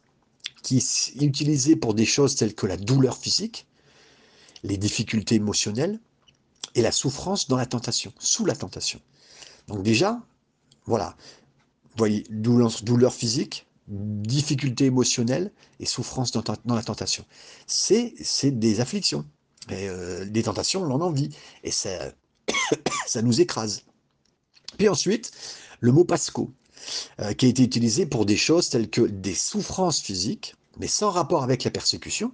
qui 0.66 0.78
est 0.78 1.24
utilisé 1.24 1.76
pour 1.76 1.94
des 1.94 2.06
choses 2.06 2.36
telles 2.36 2.56
que 2.56 2.66
la 2.66 2.76
douleur 2.76 3.18
physique, 3.18 3.68
les 4.64 4.78
difficultés 4.78 5.36
émotionnelles 5.36 6.00
et 6.74 6.82
la 6.82 6.92
souffrance 6.92 7.48
dans 7.48 7.56
la 7.56 7.68
tentation, 7.68 8.12
sous 8.18 8.46
la 8.46 8.56
tentation. 8.56 9.00
Donc 9.68 9.84
déjà, 9.84 10.20
voilà, 10.88 11.16
vous 11.84 12.00
voyez, 12.00 12.24
douleur, 12.32 13.14
physique, 13.14 13.68
difficulté 13.88 14.86
émotionnelle 14.86 15.52
et 15.80 15.86
souffrance 15.86 16.32
dans, 16.32 16.44
la 16.66 16.84
tentation. 16.84 17.26
C'est 17.68 18.16
des 18.44 18.80
afflictions. 18.80 19.24
Et, 19.70 19.88
euh, 19.88 20.26
des 20.26 20.42
tentations, 20.42 20.82
on 20.82 20.90
en 20.90 21.02
envie. 21.02 21.30
Et 21.64 21.70
ça 21.72 23.22
nous 23.22 23.40
écrase. 23.40 23.84
Puis 24.80 24.90
ensuite, 24.90 25.32
le 25.80 25.92
mot 25.92 26.06
pasco, 26.06 26.52
euh, 27.20 27.34
qui 27.34 27.46
a 27.46 27.50
été 27.50 27.64
utilisé 27.64 28.06
pour 28.06 28.26
des 28.26 28.38
choses 28.38 28.70
telles 28.70 28.90
que 28.90 29.02
des 29.02 29.36
souffrances 29.36 30.02
physiques, 30.02 30.56
mais 30.80 30.88
sans 30.88 31.10
rapport 31.10 31.44
avec 31.44 31.64
la 31.64 31.72
persécution, 31.72 32.34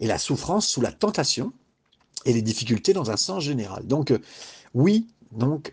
et 0.00 0.06
la 0.06 0.18
souffrance 0.18 0.68
sous 0.68 0.80
la 0.80 0.92
tentation, 0.92 1.52
et 2.24 2.32
les 2.32 2.42
difficultés 2.42 2.92
dans 2.92 3.10
un 3.10 3.16
sens 3.16 3.42
général. 3.42 3.86
Donc, 3.86 4.10
euh, 4.10 4.18
oui, 4.74 5.08
donc, 5.32 5.72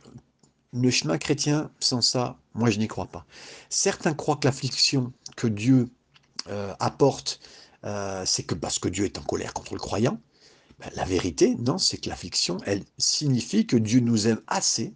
le 0.74 0.92
chemin 0.92 1.18
chrétien, 1.18 1.72
sans 1.80 2.02
ça, 2.02 2.38
moi 2.54 2.70
je 2.70 2.80
n'y 2.80 2.88
crois 2.88 3.06
pas. 3.06 3.26
Certains 3.70 4.14
croient 4.14 4.36
que 4.36 4.48
l'affliction 4.48 5.14
que 5.38 5.48
Dieu 5.48 5.90
euh, 6.48 6.74
apporte, 6.80 7.40
c'est 8.26 8.42
que 8.42 8.56
parce 8.56 8.80
que 8.80 8.90
Dieu 8.90 9.06
est 9.06 9.20
en 9.20 9.22
colère 9.22 9.54
contre 9.54 9.74
le 9.74 9.80
croyant. 9.80 10.20
Ben, 10.80 10.90
la 10.96 11.06
vérité, 11.06 11.56
non, 11.56 11.78
c'est 11.78 11.98
que 11.98 12.10
l'affliction, 12.10 12.58
elle 12.66 12.84
signifie 12.98 13.68
que 13.68 13.78
Dieu 13.78 14.00
nous 14.00 14.28
aime 14.28 14.42
assez 14.48 14.96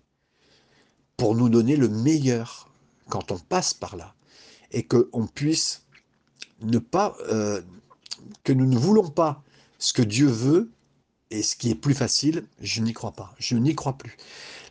pour 1.16 1.36
nous 1.36 1.50
donner 1.50 1.76
le 1.76 1.90
meilleur 1.90 2.69
quand 3.10 3.32
on 3.32 3.40
passe 3.40 3.74
par 3.74 3.96
là. 3.96 4.16
Et 4.72 4.86
qu'on 4.86 5.28
puisse 5.28 5.84
pas, 6.92 7.18
que 8.44 8.54
nous 8.54 8.66
ne 8.66 8.78
voulons 8.78 9.10
pas 9.10 9.44
ce 9.80 9.94
que 9.94 10.02
Dieu 10.02 10.28
veut, 10.28 10.72
et 11.32 11.44
ce 11.44 11.56
qui 11.56 11.70
est 11.70 11.76
plus 11.76 11.94
facile, 11.94 12.46
je 12.60 12.82
n'y 12.82 12.94
crois 12.94 13.12
pas. 13.12 13.34
Je 13.38 13.56
n'y 13.56 13.76
crois 13.76 13.98
plus. 13.98 14.18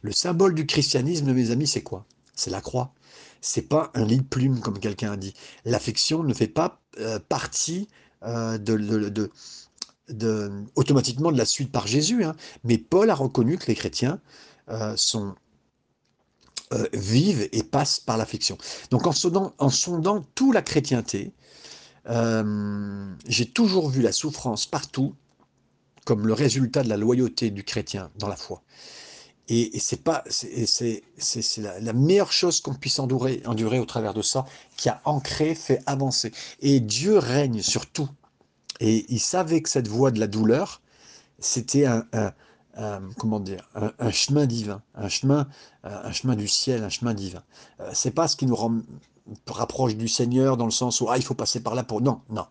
Le 0.03 0.13
symbole 0.13 0.55
du 0.55 0.67
christianisme, 0.67 1.33
mes 1.33 1.51
amis, 1.51 1.67
c'est 1.67 1.83
quoi? 1.83 2.05
C'est 2.35 2.51
la 2.51 2.61
croix. 2.61 2.93
C'est 3.41 3.63
pas 3.63 3.91
un 3.95 4.05
lit 4.05 4.19
de 4.19 4.25
plume, 4.25 4.61
comme 4.61 4.79
quelqu'un 4.79 5.13
a 5.13 5.17
dit. 5.17 5.35
L'affection 5.65 6.25
ne 6.25 6.35
fait 6.35 6.49
pas 6.49 6.81
euh, 6.99 7.19
partie 7.29 7.89
euh, 8.25 8.59
de, 8.59 9.31
automatiquement 10.75 11.31
de 11.31 11.39
la 11.39 11.45
suite 11.45 11.71
par 11.71 11.87
Jésus. 11.87 12.25
Hein. 12.25 12.35
Mais 12.65 12.79
Paul 12.79 13.11
a 13.11 13.15
reconnu 13.15 13.59
que 13.59 13.67
les 13.67 13.77
chrétiens 13.77 14.21
euh, 14.69 14.97
sont 14.97 15.35
vivent 16.93 17.49
et 17.53 17.63
passent 17.63 18.01
par 18.01 18.17
l'affection. 18.17 18.59
Donc 18.91 19.07
en 19.07 19.13
sondant, 19.13 19.55
en 19.59 19.71
sondant 19.71 20.23
toute 20.35 20.55
la 20.55 20.63
chrétienté, 20.63 21.33
j'ai 22.07 23.47
toujours 23.47 23.89
vu 23.89 24.03
la 24.03 24.13
souffrance 24.13 24.67
partout 24.67 25.15
comme 26.05 26.27
le 26.27 26.33
résultat 26.33 26.83
de 26.83 26.89
la 26.89 26.97
loyauté 26.97 27.51
du 27.51 27.65
chrétien 27.65 28.11
dans 28.19 28.29
la 28.29 28.37
foi. 28.37 28.63
Et, 29.51 29.79
c'est 29.79 30.03
pas, 30.03 30.25
c'est 30.29 31.03
la, 31.59 31.81
la, 31.81 31.93
meilleure 31.95 32.33
chose 32.33 32.61
qu'on 32.61 32.75
puisse 32.75 32.99
endurer 32.99 33.43
au 33.79 33.85
travers 33.87 34.13
de 34.13 34.21
ça, 34.21 34.45
qui 34.77 34.91
a 34.91 35.01
ancré, 35.05 35.55
fait 35.55 35.81
avancer. 35.87 36.33
Et 36.61 36.81
Dieu 36.81 37.17
règne 37.19 37.63
sur 37.63 37.87
tout. 37.87 38.09
Et 38.81 39.07
il 39.09 39.21
savait 39.21 39.63
que 39.63 39.69
cette 39.69 39.89
voie 39.89 40.11
de 40.11 40.21
la 40.21 40.27
douleur, 40.27 40.83
c'était 41.39 41.87
un, 41.87 42.05
comment 43.19 43.41
dire, 43.41 43.69
un, 43.75 44.11
chemin 44.11 44.47
divin, 44.47 44.83
un 44.95 45.09
chemin, 45.09 45.49
un 45.83 46.13
chemin 46.13 46.37
du 46.37 46.49
ciel, 46.49 46.85
un 46.85 46.89
chemin 46.89 47.15
divin. 47.15 47.43
Euh, 47.81 47.91
c'est 47.93 48.11
pas 48.13 48.29
ce 48.29 48.37
qui 48.37 48.47
nous 48.47 48.57
rend 48.57 48.81
rapproche 49.49 49.97
du 49.97 50.09
Seigneur 50.09 50.57
dans 50.57 50.65
le 50.65 50.71
sens 50.71 51.01
où 51.01 51.09
ah, 51.09 51.17
il 51.17 51.23
faut 51.23 51.35
passer 51.35 51.61
par 51.61 51.75
là 51.75 51.85
pour... 51.85 52.01
Non, 52.01 52.21
non. 52.31 52.47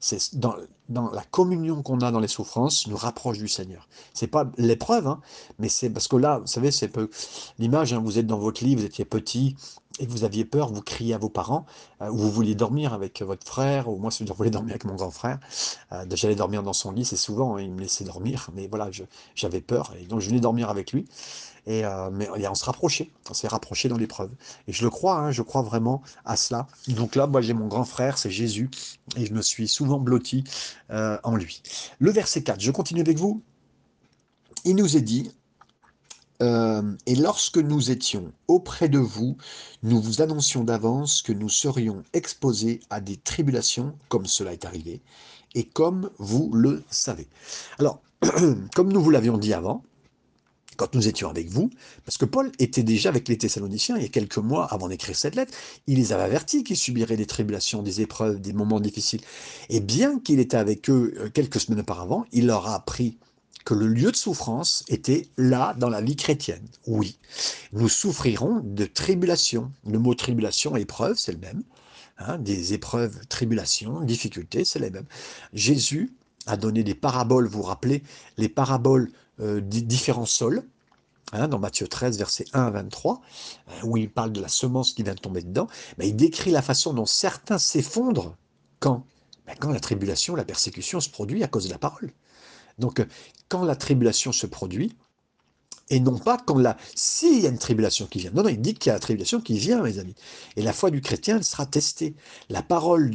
C'est 0.00 0.38
dans, 0.38 0.54
dans 0.88 1.10
la 1.10 1.22
communion 1.22 1.82
qu'on 1.82 2.00
a 2.00 2.10
dans 2.10 2.20
les 2.20 2.28
souffrances, 2.28 2.86
nous 2.86 2.96
rapproche 2.96 3.38
du 3.38 3.48
Seigneur. 3.48 3.88
C'est 4.14 4.26
pas 4.26 4.50
l'épreuve, 4.58 5.06
hein, 5.06 5.20
mais 5.58 5.68
c'est 5.68 5.90
parce 5.90 6.08
que 6.08 6.16
là, 6.16 6.38
vous 6.38 6.46
savez, 6.46 6.70
c'est 6.70 6.88
peu 6.88 7.10
l'image. 7.58 7.92
Hein, 7.92 8.00
vous 8.04 8.18
êtes 8.18 8.26
dans 8.26 8.38
votre 8.38 8.64
lit, 8.64 8.74
vous 8.74 8.84
étiez 8.84 9.04
petit 9.04 9.56
et 9.98 10.06
vous 10.06 10.24
aviez 10.24 10.44
peur, 10.44 10.72
vous 10.72 10.80
criez 10.80 11.14
à 11.14 11.18
vos 11.18 11.28
parents, 11.28 11.66
euh, 12.00 12.10
ou 12.10 12.16
vous 12.16 12.30
vouliez 12.30 12.54
dormir 12.54 12.94
avec 12.94 13.22
votre 13.22 13.46
frère, 13.46 13.88
ou 13.88 13.98
moi, 13.98 14.10
je 14.10 14.24
voulais 14.32 14.50
dormir 14.50 14.72
avec 14.72 14.84
mon 14.84 14.94
grand 14.94 15.10
frère. 15.10 15.38
Euh, 15.92 16.04
J'allais 16.14 16.36
dormir 16.36 16.62
dans 16.62 16.72
son 16.72 16.92
lit, 16.92 17.04
c'est 17.04 17.16
souvent, 17.16 17.56
hein, 17.56 17.62
il 17.62 17.72
me 17.72 17.80
laissait 17.80 18.04
dormir, 18.04 18.48
mais 18.54 18.66
voilà, 18.66 18.88
j'avais 19.34 19.60
peur, 19.60 19.92
et 20.00 20.06
donc 20.06 20.20
je 20.20 20.28
venais 20.28 20.40
dormir 20.40 20.70
avec 20.70 20.92
lui. 20.92 21.06
Et, 21.66 21.84
euh, 21.84 22.10
mais 22.10 22.28
on 22.48 22.54
se 22.54 22.64
rapprochait, 22.64 23.10
on 23.28 23.34
s'est 23.34 23.48
rapproché 23.48 23.88
dans 23.88 23.96
l'épreuve. 23.96 24.30
Et 24.66 24.72
je 24.72 24.82
le 24.82 24.90
crois, 24.90 25.16
hein, 25.18 25.30
je 25.30 25.42
crois 25.42 25.62
vraiment 25.62 26.02
à 26.24 26.36
cela. 26.36 26.66
Donc 26.88 27.14
là, 27.14 27.26
moi 27.26 27.40
j'ai 27.40 27.52
mon 27.52 27.66
grand 27.66 27.84
frère, 27.84 28.18
c'est 28.18 28.30
Jésus, 28.30 28.70
et 29.16 29.26
je 29.26 29.32
me 29.32 29.42
suis 29.42 29.68
souvent 29.68 29.98
blotti 29.98 30.44
euh, 30.90 31.18
en 31.22 31.36
lui. 31.36 31.62
Le 31.98 32.10
verset 32.10 32.42
4, 32.42 32.60
je 32.60 32.70
continue 32.70 33.00
avec 33.00 33.18
vous. 33.18 33.42
Il 34.64 34.76
nous 34.76 34.96
est 34.96 35.02
dit, 35.02 35.30
euh, 36.42 36.82
et 37.06 37.14
lorsque 37.14 37.58
nous 37.58 37.90
étions 37.90 38.32
auprès 38.48 38.88
de 38.88 38.98
vous, 38.98 39.36
nous 39.82 40.00
vous 40.00 40.22
annoncions 40.22 40.64
d'avance 40.64 41.22
que 41.22 41.32
nous 41.32 41.48
serions 41.48 42.02
exposés 42.12 42.80
à 42.88 43.00
des 43.00 43.16
tribulations, 43.16 43.94
comme 44.08 44.26
cela 44.26 44.52
est 44.52 44.64
arrivé, 44.64 45.02
et 45.54 45.64
comme 45.64 46.10
vous 46.18 46.50
le 46.54 46.82
savez. 46.90 47.28
Alors, 47.78 48.00
comme 48.74 48.92
nous 48.92 49.02
vous 49.02 49.10
l'avions 49.10 49.38
dit 49.38 49.52
avant, 49.52 49.84
quand 50.80 50.94
nous 50.94 51.08
étions 51.08 51.28
avec 51.28 51.50
vous, 51.50 51.68
parce 52.06 52.16
que 52.16 52.24
Paul 52.24 52.50
était 52.58 52.82
déjà 52.82 53.10
avec 53.10 53.28
les 53.28 53.36
Thessaloniciens 53.36 53.98
il 53.98 54.02
y 54.02 54.06
a 54.06 54.08
quelques 54.08 54.38
mois 54.38 54.64
avant 54.72 54.88
d'écrire 54.88 55.14
cette 55.14 55.34
lettre, 55.34 55.52
il 55.86 55.98
les 55.98 56.14
avait 56.14 56.22
avertis 56.22 56.64
qu'ils 56.64 56.78
subiraient 56.78 57.18
des 57.18 57.26
tribulations, 57.26 57.82
des 57.82 58.00
épreuves, 58.00 58.40
des 58.40 58.54
moments 58.54 58.80
difficiles. 58.80 59.20
Et 59.68 59.80
bien 59.80 60.18
qu'il 60.18 60.40
était 60.40 60.56
avec 60.56 60.88
eux 60.88 61.12
euh, 61.18 61.28
quelques 61.28 61.60
semaines 61.60 61.80
auparavant, 61.80 62.24
il 62.32 62.46
leur 62.46 62.66
a 62.66 62.76
appris 62.76 63.18
que 63.66 63.74
le 63.74 63.88
lieu 63.88 64.10
de 64.10 64.16
souffrance 64.16 64.82
était 64.88 65.28
là 65.36 65.74
dans 65.76 65.90
la 65.90 66.00
vie 66.00 66.16
chrétienne. 66.16 66.66
Oui, 66.86 67.18
nous 67.74 67.90
souffrirons 67.90 68.62
de 68.64 68.86
tribulations. 68.86 69.70
Le 69.86 69.98
mot 69.98 70.14
tribulation, 70.14 70.76
épreuve, 70.76 71.18
c'est 71.18 71.32
le 71.32 71.40
même. 71.40 71.62
Hein, 72.16 72.38
des 72.38 72.72
épreuves, 72.72 73.20
tribulations, 73.28 74.00
difficultés, 74.00 74.64
c'est 74.64 74.78
les 74.78 74.88
mêmes. 74.88 75.08
Jésus 75.52 76.14
a 76.46 76.56
donné 76.56 76.82
des 76.84 76.94
paraboles, 76.94 77.48
vous 77.48 77.58
vous 77.58 77.64
rappelez, 77.64 78.02
les 78.38 78.48
paraboles 78.48 79.10
différents 79.60 80.26
sols, 80.26 80.64
hein, 81.32 81.48
dans 81.48 81.58
Matthieu 81.58 81.88
13, 81.88 82.18
verset 82.18 82.44
1 82.52 82.66
à 82.66 82.70
23, 82.70 83.20
euh, 83.68 83.72
où 83.84 83.96
il 83.96 84.10
parle 84.10 84.32
de 84.32 84.40
la 84.40 84.48
semence 84.48 84.92
qui 84.92 85.02
vient 85.02 85.14
de 85.14 85.20
tomber 85.20 85.42
dedans, 85.42 85.68
mais 85.98 86.08
il 86.08 86.16
décrit 86.16 86.50
la 86.50 86.62
façon 86.62 86.92
dont 86.92 87.06
certains 87.06 87.58
s'effondrent 87.58 88.36
quand 88.78 89.04
ben, 89.46 89.54
Quand 89.58 89.70
la 89.70 89.80
tribulation, 89.80 90.34
la 90.34 90.44
persécution 90.44 91.00
se 91.00 91.10
produit 91.10 91.42
à 91.42 91.48
cause 91.48 91.66
de 91.66 91.70
la 91.70 91.78
parole. 91.78 92.12
Donc, 92.78 93.00
euh, 93.00 93.06
quand 93.48 93.64
la 93.64 93.76
tribulation 93.76 94.32
se 94.32 94.46
produit, 94.46 94.96
et 95.90 96.00
non 96.00 96.18
pas 96.18 96.38
quand 96.38 96.58
la... 96.58 96.76
S'il 96.94 97.40
y 97.40 97.46
a 97.46 97.50
une 97.50 97.58
tribulation 97.58 98.06
qui 98.06 98.20
vient. 98.20 98.30
Non, 98.32 98.42
non, 98.42 98.48
il 98.48 98.60
dit 98.60 98.74
qu'il 98.74 98.88
y 98.88 98.90
a 98.90 98.94
la 98.94 99.00
tribulation 99.00 99.40
qui 99.40 99.58
vient, 99.58 99.82
mes 99.82 99.98
amis. 99.98 100.14
Et 100.56 100.62
la 100.62 100.72
foi 100.72 100.90
du 100.90 101.00
chrétien, 101.00 101.36
elle 101.36 101.44
sera 101.44 101.66
testée. 101.66 102.14
La 102.48 102.62
parole 102.62 103.10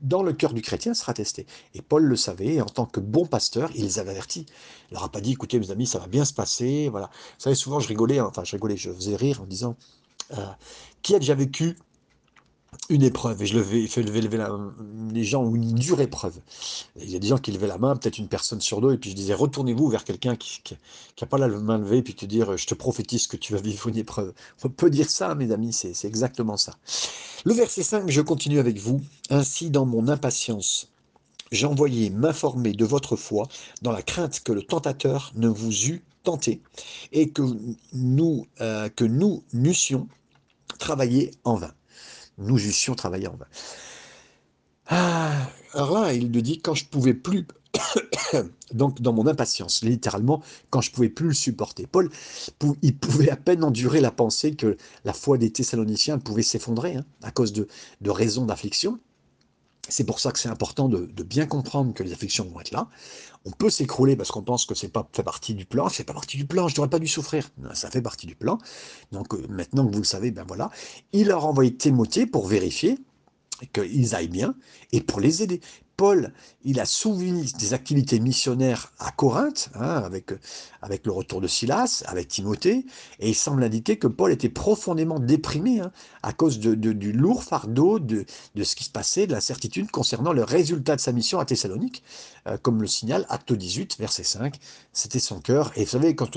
dans 0.00 0.22
le 0.22 0.32
cœur 0.32 0.52
du 0.52 0.62
chrétien 0.62 0.94
sera 0.94 1.14
testé. 1.14 1.46
Et 1.74 1.82
Paul 1.82 2.04
le 2.04 2.16
savait, 2.16 2.54
et 2.54 2.62
en 2.62 2.66
tant 2.66 2.86
que 2.86 3.00
bon 3.00 3.26
pasteur, 3.26 3.70
il 3.74 3.84
les 3.84 3.98
avait 3.98 4.10
avertis. 4.10 4.46
Il 4.90 4.94
leur 4.94 5.10
pas 5.10 5.20
dit, 5.20 5.32
écoutez 5.32 5.58
mes 5.58 5.70
amis, 5.70 5.86
ça 5.86 5.98
va 5.98 6.06
bien 6.06 6.24
se 6.24 6.34
passer. 6.34 6.88
Voilà. 6.90 7.06
Vous 7.06 7.42
savez, 7.42 7.56
souvent 7.56 7.80
je 7.80 7.88
rigolais, 7.88 8.18
hein, 8.18 8.26
enfin 8.28 8.44
je 8.44 8.52
rigolais, 8.52 8.76
je 8.76 8.90
faisais 8.90 9.16
rire 9.16 9.40
en 9.40 9.46
disant, 9.46 9.76
euh, 10.36 10.46
qui 11.02 11.14
a 11.14 11.18
déjà 11.18 11.34
vécu 11.34 11.76
une 12.88 13.02
épreuve, 13.02 13.42
et 13.42 13.46
je 13.46 13.58
fait 13.88 14.02
lever, 14.02 14.20
les 15.12 15.24
gens 15.24 15.44
ou 15.44 15.56
une 15.56 15.74
dure 15.74 16.00
épreuve. 16.00 16.38
il 16.96 17.10
y 17.10 17.16
a 17.16 17.18
des 17.18 17.28
gens 17.28 17.38
qui 17.38 17.52
levaient 17.52 17.66
la 17.66 17.78
main, 17.78 17.96
peut-être 17.96 18.18
une 18.18 18.28
personne 18.28 18.60
sur 18.60 18.80
deux, 18.80 18.92
et 18.94 18.98
puis 18.98 19.10
je 19.10 19.16
disais, 19.16 19.34
retournez-vous 19.34 19.88
vers 19.88 20.04
quelqu'un 20.04 20.36
qui 20.36 20.62
n'a 21.20 21.26
pas 21.26 21.38
la 21.38 21.48
main 21.48 21.78
levée, 21.78 22.02
puis 22.02 22.14
te 22.14 22.26
dire, 22.26 22.56
je 22.56 22.66
te 22.66 22.74
prophétise 22.74 23.26
que 23.26 23.36
tu 23.36 23.52
vas 23.52 23.60
vivre 23.60 23.88
une 23.88 23.96
épreuve. 23.96 24.32
On 24.64 24.68
peut 24.68 24.90
dire 24.90 25.10
ça, 25.10 25.34
mes 25.34 25.52
amis, 25.52 25.72
c'est 25.72 26.04
exactement 26.04 26.56
ça. 26.56 26.74
Le 27.44 27.54
verset 27.54 27.82
5, 27.82 28.10
je 28.10 28.20
continue 28.20 28.58
avec 28.58 28.78
vous. 28.78 29.00
Ainsi, 29.30 29.70
dans 29.70 29.86
mon 29.86 30.08
impatience, 30.08 30.90
j'envoyais 31.52 32.10
m'informer 32.10 32.72
de 32.72 32.84
votre 32.84 33.16
foi, 33.16 33.48
dans 33.82 33.92
la 33.92 34.02
crainte 34.02 34.40
que 34.40 34.52
le 34.52 34.62
tentateur 34.62 35.32
ne 35.36 35.48
vous 35.48 35.86
eût 35.86 36.02
tenté, 36.24 36.60
et 37.12 37.30
que 37.30 37.42
nous, 37.92 38.46
euh, 38.60 38.88
que 38.88 39.04
nous 39.04 39.44
n'eussions 39.52 40.08
travaillé 40.78 41.30
en 41.44 41.54
vain 41.54 41.72
nous 42.38 42.58
eussions 42.58 42.94
travaillé 42.94 43.28
en 43.28 43.36
vain. 43.36 43.46
Ah, 44.88 45.50
alors 45.72 46.00
là, 46.00 46.12
il 46.12 46.32
le 46.32 46.42
dit, 46.42 46.60
quand 46.60 46.74
je 46.74 46.84
pouvais 46.84 47.14
plus, 47.14 47.46
donc 48.72 49.00
dans 49.00 49.12
mon 49.12 49.26
impatience, 49.26 49.82
littéralement, 49.82 50.42
quand 50.70 50.80
je 50.80 50.90
pouvais 50.90 51.08
plus 51.08 51.28
le 51.28 51.34
supporter. 51.34 51.86
Paul, 51.86 52.10
il 52.82 52.96
pouvait 52.96 53.30
à 53.30 53.36
peine 53.36 53.64
endurer 53.64 54.00
la 54.00 54.10
pensée 54.10 54.54
que 54.54 54.76
la 55.04 55.12
foi 55.12 55.38
des 55.38 55.50
Thessaloniciens 55.50 56.18
pouvait 56.18 56.42
s'effondrer 56.42 56.96
hein, 56.96 57.04
à 57.22 57.30
cause 57.30 57.52
de, 57.52 57.68
de 58.00 58.10
raisons 58.10 58.46
d'affliction. 58.46 58.98
C'est 59.88 60.04
pour 60.04 60.20
ça 60.20 60.32
que 60.32 60.38
c'est 60.38 60.48
important 60.48 60.88
de, 60.88 61.06
bien 61.22 61.46
comprendre 61.46 61.94
que 61.94 62.02
les 62.02 62.12
afflictions 62.12 62.44
vont 62.44 62.60
être 62.60 62.70
là. 62.70 62.88
On 63.44 63.50
peut 63.50 63.70
s'écrouler 63.70 64.16
parce 64.16 64.30
qu'on 64.30 64.42
pense 64.42 64.66
que 64.66 64.74
c'est 64.74 64.88
pas 64.88 65.08
fait 65.12 65.22
partie 65.22 65.54
du 65.54 65.64
plan. 65.64 65.88
C'est 65.88 66.04
pas 66.04 66.12
partie 66.12 66.36
du 66.36 66.46
plan. 66.46 66.68
Je 66.68 66.76
n'aurais 66.76 66.90
pas 66.90 66.98
dû 66.98 67.06
souffrir. 67.06 67.48
ça 67.74 67.90
fait 67.90 68.02
partie 68.02 68.26
du 68.26 68.34
plan. 68.34 68.58
Donc 69.12 69.34
euh, 69.34 69.46
maintenant 69.48 69.86
que 69.86 69.92
vous 69.92 70.00
le 70.00 70.04
savez, 70.04 70.30
ben 70.30 70.44
voilà. 70.46 70.70
Il 71.12 71.30
a 71.30 71.38
envoyé 71.38 71.76
Timothée 71.76 72.26
pour 72.26 72.46
vérifier 72.46 72.98
qu'ils 73.72 74.14
aillent 74.14 74.28
bien 74.28 74.54
et 74.92 75.00
pour 75.00 75.20
les 75.20 75.42
aider. 75.42 75.60
Paul, 75.96 76.34
il 76.62 76.78
a 76.78 76.84
souvenu 76.84 77.44
des 77.58 77.72
activités 77.72 78.20
missionnaires 78.20 78.92
à 78.98 79.12
Corinthe, 79.12 79.70
hein, 79.74 80.02
avec, 80.82 81.06
le 81.06 81.12
retour 81.12 81.40
de 81.40 81.46
Silas, 81.46 82.02
avec 82.06 82.28
Timothée, 82.28 82.84
et 83.18 83.30
il 83.30 83.34
semble 83.34 83.64
indiquer 83.64 83.98
que 83.98 84.06
Paul 84.06 84.30
était 84.30 84.50
profondément 84.50 85.18
déprimé 85.18 85.80
hein, 85.80 85.92
à 86.22 86.34
cause 86.34 86.58
du 86.58 87.12
lourd 87.12 87.42
fardeau 87.44 87.98
de, 87.98 88.26
ce 88.62 88.76
qui 88.76 88.84
se 88.84 88.90
passait, 88.90 89.26
de 89.26 89.32
la 89.32 89.40
certitude 89.40 89.90
concernant 89.90 90.34
le 90.34 90.44
résultat 90.44 90.96
de 90.96 91.00
sa 91.00 91.12
mission 91.12 91.38
à 91.38 91.46
Thessalonique, 91.46 92.02
euh, 92.46 92.58
comme 92.58 92.82
le 92.82 92.86
signale 92.86 93.24
Acte 93.30 93.54
18, 93.54 93.96
verset 93.98 94.24
5. 94.24 94.56
C'était 94.92 95.18
son 95.18 95.40
cœur. 95.40 95.72
Et 95.76 95.84
vous 95.84 95.90
savez, 95.90 96.14
quand 96.14 96.36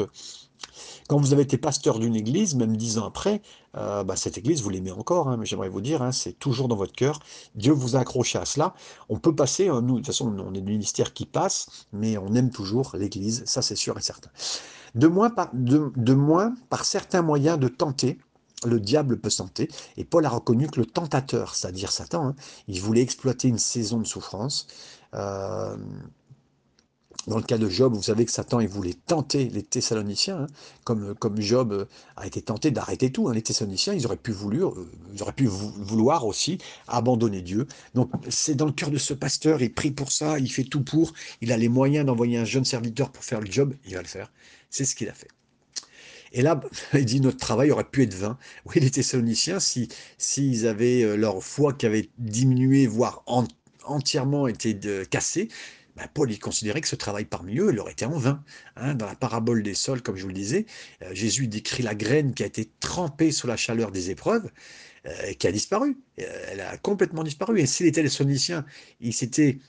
quand 1.07 1.17
vous 1.17 1.33
avez 1.33 1.41
été 1.41 1.57
pasteur 1.57 1.99
d'une 1.99 2.15
église, 2.15 2.55
même 2.55 2.77
dix 2.77 2.97
ans 2.97 3.07
après, 3.07 3.41
euh, 3.75 4.03
bah, 4.03 4.15
cette 4.15 4.37
église, 4.37 4.61
vous 4.61 4.69
l'aimez 4.69 4.91
encore, 4.91 5.27
hein, 5.27 5.37
mais 5.37 5.45
j'aimerais 5.45 5.69
vous 5.69 5.81
dire, 5.81 6.01
hein, 6.01 6.11
c'est 6.11 6.33
toujours 6.33 6.67
dans 6.67 6.75
votre 6.75 6.93
cœur. 6.93 7.19
Dieu 7.55 7.73
vous 7.73 7.95
a 7.95 7.99
accroché 7.99 8.37
à 8.37 8.45
cela. 8.45 8.73
On 9.09 9.17
peut 9.17 9.35
passer, 9.35 9.69
hein, 9.69 9.81
nous, 9.81 9.93
de 9.95 9.97
toute 9.99 10.07
façon, 10.07 10.35
on 10.37 10.53
est 10.53 10.59
le 10.59 10.65
ministère 10.65 11.13
qui 11.13 11.25
passe, 11.25 11.85
mais 11.93 12.17
on 12.17 12.33
aime 12.35 12.51
toujours 12.51 12.91
l'église, 12.95 13.43
ça 13.45 13.61
c'est 13.61 13.75
sûr 13.75 13.97
et 13.97 14.01
certain. 14.01 14.29
De 14.95 15.07
moins, 15.07 15.29
par, 15.29 15.49
de, 15.53 16.13
moins, 16.13 16.53
par 16.69 16.85
certains 16.85 17.21
moyens 17.21 17.59
de 17.59 17.67
tenter, 17.67 18.19
le 18.65 18.79
diable 18.79 19.19
peut 19.19 19.31
tenter. 19.31 19.69
Et 19.97 20.03
Paul 20.03 20.25
a 20.25 20.29
reconnu 20.29 20.67
que 20.67 20.79
le 20.79 20.85
tentateur, 20.85 21.55
c'est-à-dire 21.55 21.91
Satan, 21.91 22.35
il 22.67 22.81
voulait 22.81 23.01
exploiter 23.01 23.47
une 23.47 23.59
saison 23.59 23.99
de 23.99 24.07
souffrance. 24.07 24.67
Euh, 25.13 25.77
dans 27.27 27.37
le 27.37 27.43
cas 27.43 27.57
de 27.57 27.69
Job, 27.69 27.93
vous 27.93 28.03
savez 28.03 28.25
que 28.25 28.31
Satan 28.31 28.59
voulait 28.65 28.93
tenter 28.93 29.49
les 29.49 29.61
Thessaloniciens, 29.61 30.41
hein, 30.41 30.47
comme, 30.83 31.15
comme 31.15 31.39
Job 31.41 31.73
euh, 31.73 31.85
a 32.15 32.25
été 32.25 32.41
tenté 32.41 32.71
d'arrêter 32.71 33.11
tout. 33.11 33.27
Hein. 33.27 33.33
Les 33.33 33.41
Thessaloniciens, 33.41 33.93
ils 33.93 34.05
auraient 34.05 34.17
pu, 34.17 34.31
euh, 34.31 35.47
vouloir 35.47 36.25
aussi 36.25 36.57
abandonner 36.87 37.41
Dieu. 37.41 37.67
Donc 37.93 38.11
c'est 38.29 38.55
dans 38.55 38.65
le 38.65 38.71
cœur 38.71 38.89
de 38.89 38.97
ce 38.97 39.13
pasteur, 39.13 39.61
il 39.61 39.73
prie 39.73 39.91
pour 39.91 40.11
ça, 40.11 40.39
il 40.39 40.51
fait 40.51 40.63
tout 40.63 40.83
pour, 40.83 41.13
il 41.41 41.51
a 41.51 41.57
les 41.57 41.69
moyens 41.69 42.05
d'envoyer 42.05 42.37
un 42.37 42.45
jeune 42.45 42.65
serviteur 42.65 43.11
pour 43.11 43.23
faire 43.23 43.41
le 43.41 43.51
job, 43.51 43.73
il 43.85 43.95
va 43.95 44.01
le 44.01 44.07
faire. 44.07 44.31
C'est 44.69 44.85
ce 44.85 44.95
qu'il 44.95 45.09
a 45.09 45.13
fait. 45.13 45.29
Et 46.31 46.41
là, 46.41 46.59
il 46.93 47.05
dit 47.05 47.21
notre 47.21 47.37
travail 47.37 47.71
aurait 47.71 47.83
pu 47.83 48.03
être 48.03 48.13
vain. 48.13 48.37
Oui, 48.65 48.79
les 48.79 48.91
Thessaloniciens, 48.91 49.59
s'ils 49.59 49.89
si, 50.17 50.67
avaient 50.67 51.03
euh, 51.03 51.15
leur 51.15 51.43
foi 51.43 51.73
qui 51.73 51.85
avait 51.85 52.09
diminué, 52.17 52.87
voire 52.87 53.23
entièrement 53.85 54.47
été 54.47 54.79
cassée, 55.09 55.49
ben, 55.99 56.07
Paul 56.13 56.31
il 56.31 56.39
considérait 56.39 56.79
que 56.79 56.87
ce 56.87 56.95
travail 56.95 57.25
parmi 57.25 57.59
eux, 57.59 57.71
il 57.73 57.79
aurait 57.79 57.91
été 57.91 58.05
en 58.05 58.17
vain. 58.17 58.41
Hein. 58.77 58.93
dans 58.93 59.05
la 59.05 59.15
parabole 59.15 59.63
des 59.63 59.73
sols, 59.73 60.01
comme 60.01 60.15
je 60.15 60.21
vous 60.21 60.29
le 60.29 60.33
disais, 60.33 60.65
euh, 61.01 61.13
Jésus 61.13 61.47
décrit 61.47 61.83
la 61.83 61.93
graine 61.93 62.33
qui 62.33 62.43
a 62.43 62.45
été 62.45 62.69
trempée 62.79 63.31
sous 63.33 63.47
la 63.47 63.57
chaleur 63.57 63.91
des 63.91 64.09
épreuves, 64.09 64.49
euh, 65.05 65.33
qui 65.33 65.45
a 65.47 65.51
disparu. 65.51 65.97
Euh, 66.21 66.45
elle 66.51 66.61
a 66.61 66.77
complètement 66.77 67.23
disparu. 67.23 67.59
Et 67.59 67.65
s'il 67.65 67.85
était 67.85 68.01
les 68.01 68.09
Soniciens, 68.09 68.65
il 69.01 69.13
s'était 69.13 69.59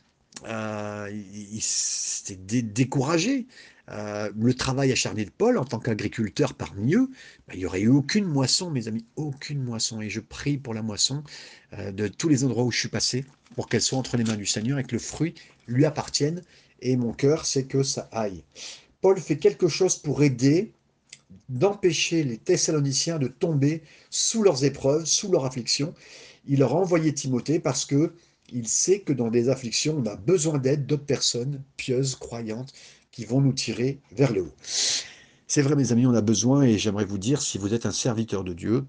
découragé. 2.62 3.49
le 3.88 4.52
travail 4.52 4.92
acharné 4.92 5.25
de 5.25 5.30
Paul 5.30 5.58
en 5.58 5.64
tant 5.64 5.80
qu'agriculteur 5.80 6.54
parmi 6.54 6.94
eux, 6.94 7.10
ben, 7.49 7.54
il 7.54 7.58
n'y 7.58 7.66
aurait 7.66 7.80
eu 7.80 7.88
aucune 7.88 8.25
moisson, 8.25 8.70
mes 8.70 8.87
amis, 8.87 9.04
aucune 9.16 9.64
moisson. 9.64 10.00
Et 10.00 10.08
je 10.10 10.20
prie 10.20 10.58
pour 10.58 10.75
la 10.75 10.82
moisson 10.82 11.25
de 11.76 12.06
tous 12.06 12.28
les 12.28 12.44
endroits 12.44 12.62
où 12.62 12.70
je 12.70 12.78
suis 12.78 12.88
passé, 12.88 13.25
pour 13.54 13.69
qu'elle 13.69 13.83
soit 13.83 13.99
entre 13.99 14.16
les 14.16 14.25
mains 14.25 14.37
du 14.37 14.47
Seigneur 14.47 14.78
et 14.78 14.85
que 14.85 14.92
le 14.92 15.00
fruit 15.00 15.35
lui 15.66 15.85
appartienne. 15.85 16.42
Et 16.80 16.97
mon 16.97 17.12
cœur, 17.12 17.47
c'est 17.47 17.64
que 17.64 17.83
ça 17.83 18.09
aille. 18.12 18.42
Paul 19.00 19.19
fait 19.19 19.38
quelque 19.38 19.69
chose 19.69 19.97
pour 19.97 20.23
aider, 20.23 20.73
d'empêcher 21.49 22.25
les 22.25 22.38
Thessaloniciens 22.38 23.19
de 23.19 23.28
tomber 23.28 23.83
sous 24.11 24.42
leurs 24.42 24.64
épreuves, 24.64 25.04
sous 25.04 25.30
leurs 25.30 25.45
afflictions. 25.45 25.95
Il 26.47 26.61
leur 26.61 26.73
a 26.73 26.76
envoyé 26.76 27.12
Timothée 27.12 27.61
parce 27.61 27.85
que 27.85 28.12
il 28.52 28.66
sait 28.66 29.00
que 29.00 29.12
dans 29.12 29.30
des 29.30 29.49
afflictions, 29.49 29.97
on 29.99 30.07
a 30.07 30.16
besoin 30.16 30.59
d'aide 30.59 30.87
d'autres 30.87 31.04
personnes 31.04 31.62
pieuses, 31.76 32.16
croyantes, 32.16 32.73
qui 33.12 33.25
vont 33.25 33.40
nous 33.40 33.52
tirer 33.52 34.00
vers 34.12 34.33
le 34.33 34.42
haut. 34.42 34.54
C'est 35.47 35.62
vrai, 35.62 35.76
mes 35.76 35.92
amis, 35.92 36.07
on 36.07 36.14
a 36.14 36.21
besoin, 36.21 36.62
et 36.62 36.78
j'aimerais 36.78 37.04
vous 37.04 37.19
dire, 37.19 37.42
si 37.42 37.59
vous 37.59 37.75
êtes 37.75 37.87
un 37.87 37.92
serviteur 37.92 38.45
de 38.45 38.52
Dieu, 38.52 38.85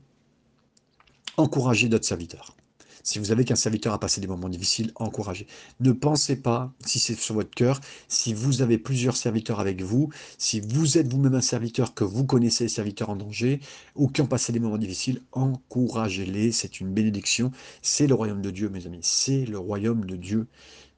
encouragez 1.37 1.89
d'autres 1.89 2.05
serviteurs. 2.05 2.55
Si 3.03 3.19
vous 3.19 3.31
avez 3.31 3.45
qu'un 3.45 3.55
serviteur 3.55 3.93
a 3.93 3.99
passé 3.99 4.21
des 4.21 4.27
moments 4.27 4.49
difficiles, 4.49 4.91
encouragez. 4.95 5.47
Ne 5.79 5.91
pensez 5.91 6.35
pas, 6.35 6.71
si 6.85 6.99
c'est 6.99 7.19
sur 7.19 7.35
votre 7.35 7.51
cœur, 7.51 7.79
si 8.07 8.33
vous 8.33 8.61
avez 8.61 8.77
plusieurs 8.77 9.15
serviteurs 9.15 9.59
avec 9.59 9.81
vous, 9.81 10.09
si 10.37 10.59
vous 10.59 10.97
êtes 10.97 11.11
vous-même 11.11 11.35
un 11.35 11.41
serviteur, 11.41 11.93
que 11.93 12.03
vous 12.03 12.25
connaissez 12.25 12.65
les 12.65 12.69
serviteurs 12.69 13.09
en 13.09 13.15
danger 13.15 13.59
ou 13.95 14.07
qui 14.07 14.21
ont 14.21 14.27
passé 14.27 14.51
des 14.53 14.59
moments 14.59 14.77
difficiles, 14.77 15.21
encouragez-les. 15.31 16.51
C'est 16.51 16.79
une 16.79 16.93
bénédiction. 16.93 17.51
C'est 17.81 18.07
le 18.07 18.13
royaume 18.13 18.41
de 18.41 18.51
Dieu, 18.51 18.69
mes 18.69 18.85
amis. 18.85 18.99
C'est 19.01 19.45
le 19.45 19.57
royaume 19.57 20.05
de 20.05 20.15
Dieu. 20.15 20.47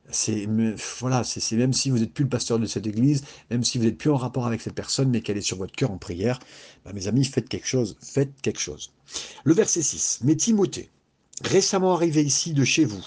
C'est 0.09 0.47
voilà, 0.99 1.23
c'est 1.23 1.55
même 1.55 1.71
si 1.71 1.89
vous 1.89 1.99
n'êtes 1.99 2.13
plus 2.13 2.25
le 2.25 2.29
pasteur 2.29 2.59
de 2.59 2.65
cette 2.65 2.85
église, 2.85 3.23
même 3.49 3.63
si 3.63 3.77
vous 3.77 3.85
n'êtes 3.85 3.97
plus 3.97 4.09
en 4.09 4.17
rapport 4.17 4.45
avec 4.45 4.59
cette 4.59 4.75
personne, 4.75 5.09
mais 5.09 5.21
qu'elle 5.21 5.37
est 5.37 5.41
sur 5.41 5.57
votre 5.57 5.73
cœur 5.73 5.91
en 5.91 5.97
prière, 5.97 6.39
bah, 6.83 6.91
mes 6.93 7.07
amis, 7.07 7.23
faites 7.23 7.47
quelque 7.47 7.67
chose, 7.67 7.95
faites 8.01 8.33
quelque 8.41 8.59
chose. 8.59 8.91
Le 9.45 9.53
verset 9.53 9.81
6. 9.81 10.19
Mais 10.23 10.35
Timothée, 10.35 10.89
récemment 11.41 11.93
arrivé 11.93 12.23
ici 12.23 12.53
de 12.53 12.63
chez 12.63 12.85
vous, 12.85 13.03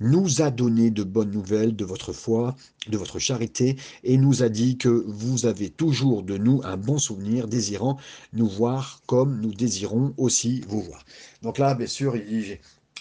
nous 0.00 0.42
a 0.42 0.50
donné 0.50 0.90
de 0.90 1.04
bonnes 1.04 1.30
nouvelles 1.30 1.76
de 1.76 1.84
votre 1.84 2.12
foi, 2.12 2.56
de 2.88 2.98
votre 2.98 3.18
charité, 3.18 3.76
et 4.04 4.16
nous 4.16 4.42
a 4.42 4.48
dit 4.48 4.78
que 4.78 4.88
vous 5.06 5.46
avez 5.46 5.70
toujours 5.70 6.22
de 6.22 6.36
nous 6.36 6.60
un 6.64 6.76
bon 6.76 6.98
souvenir, 6.98 7.46
désirant 7.46 7.98
nous 8.32 8.48
voir 8.48 9.00
comme 9.06 9.40
nous 9.40 9.54
désirons 9.54 10.14
aussi 10.16 10.62
vous 10.68 10.82
voir. 10.82 11.04
Donc 11.42 11.58
là, 11.58 11.74
bien 11.74 11.86
sûr, 11.86 12.16
il 12.16 12.26
dit, 12.26 12.54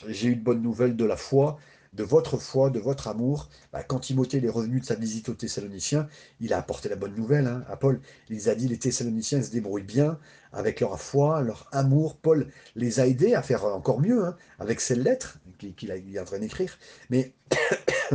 j'ai 0.07 0.27
eu 0.29 0.35
de 0.35 0.43
bonnes 0.43 0.61
nouvelles 0.61 0.95
de 0.95 1.05
la 1.05 1.17
foi, 1.17 1.57
de 1.93 2.03
votre 2.03 2.37
foi, 2.37 2.69
de 2.69 2.79
votre 2.79 3.07
amour. 3.07 3.49
Bah, 3.71 3.83
quand 3.83 3.99
Timothée 3.99 4.43
est 4.43 4.49
revenu 4.49 4.79
de 4.79 4.85
sa 4.85 4.95
visite 4.95 5.29
aux 5.29 5.33
Thessaloniciens, 5.33 6.07
il 6.39 6.53
a 6.53 6.57
apporté 6.57 6.89
la 6.89 6.95
bonne 6.95 7.15
nouvelle 7.15 7.47
hein, 7.47 7.63
à 7.67 7.77
Paul. 7.77 8.01
Il 8.29 8.49
a 8.49 8.55
dit 8.55 8.67
les 8.67 8.77
Thessaloniciens 8.77 9.41
se 9.41 9.51
débrouillent 9.51 9.83
bien 9.83 10.19
avec 10.51 10.79
leur 10.79 10.99
foi, 10.99 11.41
leur 11.41 11.67
amour. 11.71 12.17
Paul 12.17 12.47
les 12.75 12.99
a 12.99 13.07
aidés 13.07 13.33
à 13.33 13.41
faire 13.41 13.65
encore 13.65 13.99
mieux 13.99 14.25
hein, 14.25 14.35
avec 14.59 14.81
ces 14.81 14.95
lettres 14.95 15.39
qu'il 15.75 15.91
est 15.91 16.19
en 16.19 16.25
train 16.25 16.39
d'écrire. 16.39 16.77
Mais 17.09 17.33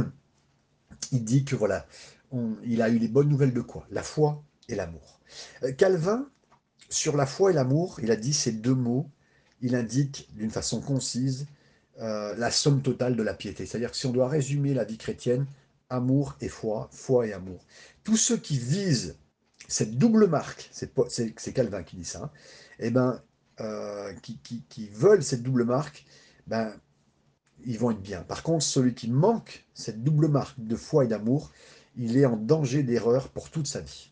il 1.13 1.25
dit 1.25 1.45
que 1.45 1.57
voilà, 1.57 1.87
il 2.65 2.83
a 2.83 2.89
eu 2.89 2.99
les 2.99 3.09
bonnes 3.09 3.29
nouvelles 3.29 3.53
de 3.53 3.61
quoi? 3.61 3.87
La 3.91 4.03
foi 4.03 4.43
et 4.69 4.75
l'amour. 4.75 5.21
Euh, 5.63 5.73
Calvin, 5.73 6.29
sur 6.89 7.17
la 7.17 7.27
foi 7.27 7.51
et 7.51 7.55
l'amour, 7.55 7.99
il 8.03 8.11
a 8.11 8.17
dit 8.17 8.35
ces 8.35 8.53
deux 8.53 8.75
mots. 8.75 9.11
Il 9.61 9.75
indique 9.75 10.29
d'une 10.35 10.51
façon 10.51 10.81
concise 10.81 11.47
euh, 12.01 12.35
la 12.37 12.51
somme 12.51 12.83
totale 12.83 13.17
de 13.17 13.23
la 13.23 13.35
piété. 13.35 13.67
C'est-à-dire 13.67 13.91
que 13.91 13.97
si 13.97 14.07
on 14.07 14.13
doit 14.13 14.29
résumer 14.29 14.75
la 14.75 14.85
vie 14.85 14.99
chrétienne, 14.99 15.47
amour 15.91 16.37
et 16.41 16.49
foi, 16.49 16.89
foi 16.91 17.27
et 17.27 17.33
amour. 17.33 17.65
Tous 18.03 18.17
ceux 18.17 18.39
qui 18.39 18.59
visent 18.59 19.17
cette 19.69 19.99
double 19.99 20.27
marque, 20.27 20.71
c'est 20.73 21.53
Calvin 21.53 21.83
qui 21.83 21.97
dit 21.97 22.05
ça, 22.05 22.25
hein, 22.25 22.31
eh 22.79 22.91
ben, 22.91 23.23
euh, 23.61 24.13
qui, 24.23 24.39
qui, 24.69 24.89
veulent 24.89 25.23
cette 25.23 25.43
double 25.43 25.65
marque, 25.65 26.05
ben, 26.47 26.75
ils 27.65 27.79
vont 27.79 27.91
être 27.91 28.01
bien. 28.01 28.23
Par 28.23 28.43
contre, 28.43 28.65
celui 28.65 28.95
qui 28.95 29.11
manque 29.11 29.65
cette 29.75 30.03
double 30.03 30.29
marque 30.29 30.59
de 30.59 30.77
foi 30.77 31.05
et 31.05 31.09
d'amour, 31.09 31.53
il 31.97 32.17
est 32.17 32.27
en 32.27 32.37
danger 32.37 32.83
d'erreur 32.83 33.29
pour 33.29 33.51
toute 33.51 33.67
sa 33.67 33.81
vie. 33.81 34.12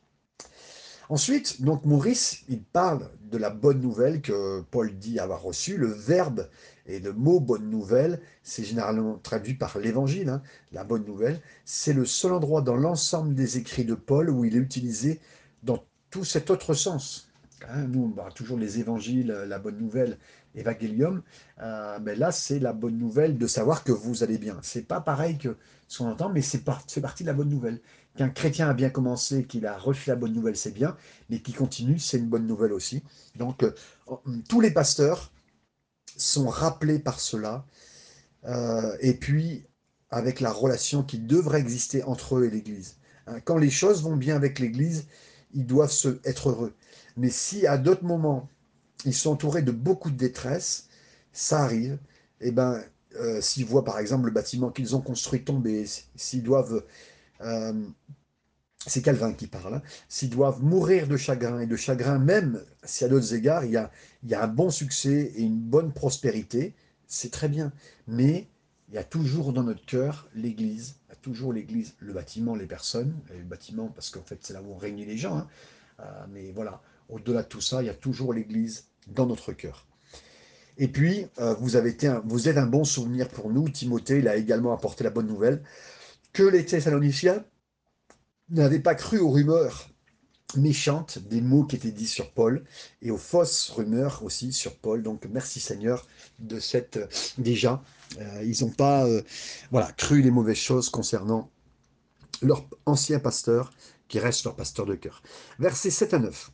Ensuite, 1.11 1.61
donc 1.61 1.85
Maurice, 1.87 2.44
il 2.49 2.62
parle 2.62 3.11
de 3.33 3.37
la 3.37 3.51
bonne 3.51 3.81
nouvelle 3.81 4.23
que 4.23 4.61
Paul 4.70 4.96
dit 4.96 5.18
avoir 5.18 5.42
reçue, 5.42 5.77
le 5.77 5.88
verbe 5.88 6.49
et 6.87 7.01
le 7.01 7.12
mot 7.12 7.40
bonne 7.40 7.68
nouvelle, 7.68 8.20
c'est 8.44 8.62
généralement 8.62 9.18
traduit 9.18 9.55
par 9.55 9.77
l'évangile, 9.81 10.29
hein, 10.29 10.40
la 10.70 10.85
bonne 10.85 11.05
nouvelle. 11.05 11.40
C'est 11.64 11.94
le 11.94 12.05
seul 12.05 12.33
endroit 12.33 12.62
dans 12.62 12.77
l'ensemble 12.77 13.35
des 13.35 13.59
écrits 13.59 13.85
de 13.85 13.96
Paul 13.96 14.31
où 14.31 14.44
il 14.44 14.55
est 14.55 14.61
utilisé 14.61 15.18
dans 15.64 15.85
tout 16.11 16.23
cet 16.23 16.49
autre 16.49 16.75
sens. 16.75 17.29
Hein, 17.68 17.88
nous, 17.88 18.14
on 18.16 18.31
toujours 18.31 18.57
les 18.57 18.79
évangiles, 18.79 19.33
la 19.49 19.59
bonne 19.59 19.79
nouvelle, 19.79 20.16
évangélium, 20.55 21.23
euh, 21.61 21.99
mais 22.03 22.14
là, 22.14 22.31
c'est 22.33 22.59
la 22.59 22.73
bonne 22.73 22.99
nouvelle 22.99 23.37
de 23.37 23.46
savoir 23.49 23.85
que 23.85 23.92
vous 23.92 24.23
allez 24.23 24.38
bien. 24.38 24.59
C'est 24.62 24.87
pas 24.87 25.01
pareil 25.01 25.38
que 25.38 25.57
ce 25.88 25.99
qu'on 25.99 26.11
entend, 26.11 26.31
mais 26.31 26.42
c'est 26.42 26.62
fait 26.88 27.01
partie 27.01 27.25
de 27.25 27.29
la 27.29 27.35
bonne 27.35 27.49
nouvelle. 27.49 27.81
Qu'un 28.16 28.29
chrétien 28.29 28.68
a 28.68 28.75
bien 28.75 28.90
commencé, 28.90 29.44
qu'il 29.44 29.66
a 29.66 29.79
reçu 29.79 30.11
la 30.11 30.16
bonne 30.16 30.33
nouvelle, 30.33 30.57
c'est 30.57 30.73
bien, 30.73 30.96
mais 31.29 31.40
qu'il 31.40 31.55
continue, 31.55 31.99
c'est 31.99 32.18
une 32.18 32.29
bonne 32.29 32.46
nouvelle 32.46 32.73
aussi. 32.73 33.03
Donc, 33.37 33.62
euh, 33.62 33.73
tous 34.49 34.61
les 34.61 34.70
pasteurs, 34.70 35.31
sont 36.16 36.49
rappelés 36.49 36.99
par 36.99 37.20
cela, 37.20 37.64
euh, 38.44 38.96
et 39.01 39.14
puis 39.14 39.64
avec 40.11 40.40
la 40.40 40.53
relation 40.53 41.03
qui 41.03 41.18
devrait 41.18 41.61
exister 41.61 42.03
entre 42.03 42.38
eux 42.38 42.44
et 42.44 42.51
l'Église. 42.51 42.96
Hein, 43.27 43.40
quand 43.44 43.59
les 43.59 43.70
choses 43.70 44.03
vont 44.03 44.16
bien 44.16 44.37
avec 44.37 44.59
l'Église, 44.59 45.07
ils 45.55 45.66
doivent 45.66 45.92
se, 45.92 46.20
être 46.25 46.51
heureux. 46.51 46.75
Mais 47.16 47.31
si 47.31 47.66
à 47.66 47.79
d'autres 47.79 48.05
moments, 48.05 48.49
ils 49.05 49.14
sont 49.14 49.31
entourés 49.31 49.62
de 49.62 49.73
beaucoup 49.73 50.11
de 50.11 50.16
détresse, 50.16 50.88
ça 51.33 51.61
arrive, 51.62 51.99
et 52.40 52.49
eh 52.49 52.51
ben, 52.51 52.83
euh, 53.16 53.40
s'ils 53.40 53.66
voient 53.66 53.85
par 53.85 53.99
exemple 53.99 54.27
le 54.27 54.33
bâtiment 54.33 54.70
qu'ils 54.70 54.96
ont 54.96 55.01
construit 55.01 55.44
tomber, 55.44 55.85
s'ils 56.16 56.42
doivent 56.42 56.85
euh, 57.42 57.72
c'est 58.87 59.03
Calvin 59.03 59.33
qui 59.33 59.46
parle, 59.46 59.74
hein. 59.74 59.83
s'ils 60.09 60.31
doivent 60.31 60.62
mourir 60.62 61.07
de 61.07 61.16
chagrin, 61.16 61.61
et 61.61 61.66
de 61.66 61.76
chagrin 61.76 62.18
même 62.18 62.62
si 62.85 63.05
à 63.05 63.09
d'autres 63.09 63.35
égards 63.35 63.64
il 63.64 63.72
y, 63.72 63.76
a, 63.76 63.90
il 64.22 64.31
y 64.31 64.35
a 64.35 64.42
un 64.42 64.48
bon 64.48 64.70
succès 64.70 65.33
et 65.35 65.42
une 65.42 65.59
bonne 65.59 65.92
prospérité, 65.92 66.74
c'est 67.07 67.31
très 67.31 67.48
bien. 67.48 67.72
Mais 68.07 68.48
il 68.88 68.94
y 68.94 68.98
a 68.98 69.05
toujours 69.05 69.53
dans 69.53 69.62
notre 69.62 69.85
cœur 69.85 70.29
l'Église, 70.35 70.96
toujours 71.20 71.53
l'Église, 71.53 71.94
le 71.98 72.14
bâtiment, 72.14 72.55
les 72.55 72.66
personnes, 72.66 73.14
le 73.31 73.44
bâtiment 73.44 73.88
parce 73.88 74.09
qu'en 74.09 74.22
fait 74.22 74.38
c'est 74.40 74.55
là 74.55 74.62
où 74.62 74.74
on 74.74 74.81
les 74.81 75.18
gens, 75.18 75.37
hein. 75.37 75.46
euh, 76.00 76.05
mais 76.33 76.50
voilà, 76.53 76.81
au-delà 77.11 77.42
de 77.42 77.48
tout 77.48 77.61
ça, 77.61 77.83
il 77.83 77.87
y 77.87 77.90
a 77.90 77.94
toujours 77.94 78.33
l'Église 78.33 78.87
dans 79.09 79.26
notre 79.26 79.53
cœur. 79.53 79.87
Et 80.79 80.88
puis, 80.88 81.26
euh, 81.38 81.55
vous, 81.55 81.76
avez 81.76 81.90
été 81.90 82.11
vous 82.24 82.48
êtes 82.48 82.57
un 82.57 82.66
bon 82.66 82.85
souvenir 82.85 83.29
pour 83.29 83.50
nous. 83.50 83.68
Timothée, 83.68 84.18
il 84.18 84.29
a 84.29 84.37
également 84.37 84.72
apporté 84.72 85.05
la 85.05 85.11
bonne 85.11 85.26
nouvelle 85.26 85.62
que 86.33 86.43
les 86.43 86.64
Thessaloniciens 86.64 87.45
n'avaient 88.51 88.81
pas 88.81 88.95
cru 88.95 89.19
aux 89.19 89.31
rumeurs 89.31 89.90
méchantes 90.57 91.19
des 91.19 91.40
mots 91.40 91.64
qui 91.64 91.77
étaient 91.77 91.93
dits 91.93 92.07
sur 92.07 92.33
Paul 92.33 92.64
et 93.03 93.11
aux 93.11 93.19
fausses 93.19 93.71
rumeurs 93.71 94.23
aussi 94.25 94.53
sur 94.53 94.77
Paul. 94.77 95.03
Donc 95.03 95.27
merci 95.31 95.61
Seigneur 95.61 96.07
de 96.38 96.59
cette 96.59 96.97
euh, 96.97 97.07
déjà 97.38 97.83
euh, 98.19 98.45
ils 98.45 98.64
n'ont 98.64 98.73
pas 98.73 99.07
euh, 99.07 99.23
voilà 99.71 99.93
cru 99.93 100.23
les 100.23 100.31
mauvaises 100.31 100.57
choses 100.57 100.88
concernant 100.88 101.51
leur 102.43 102.66
ancien 102.87 103.21
pasteur 103.21 103.73
qui 104.09 104.19
reste 104.19 104.45
leur 104.45 104.57
pasteur 104.57 104.87
de 104.87 104.97
cœur. 104.97 105.23
Versets 105.61 105.90
7 105.90 106.14
à 106.14 106.19
9. 106.19 106.51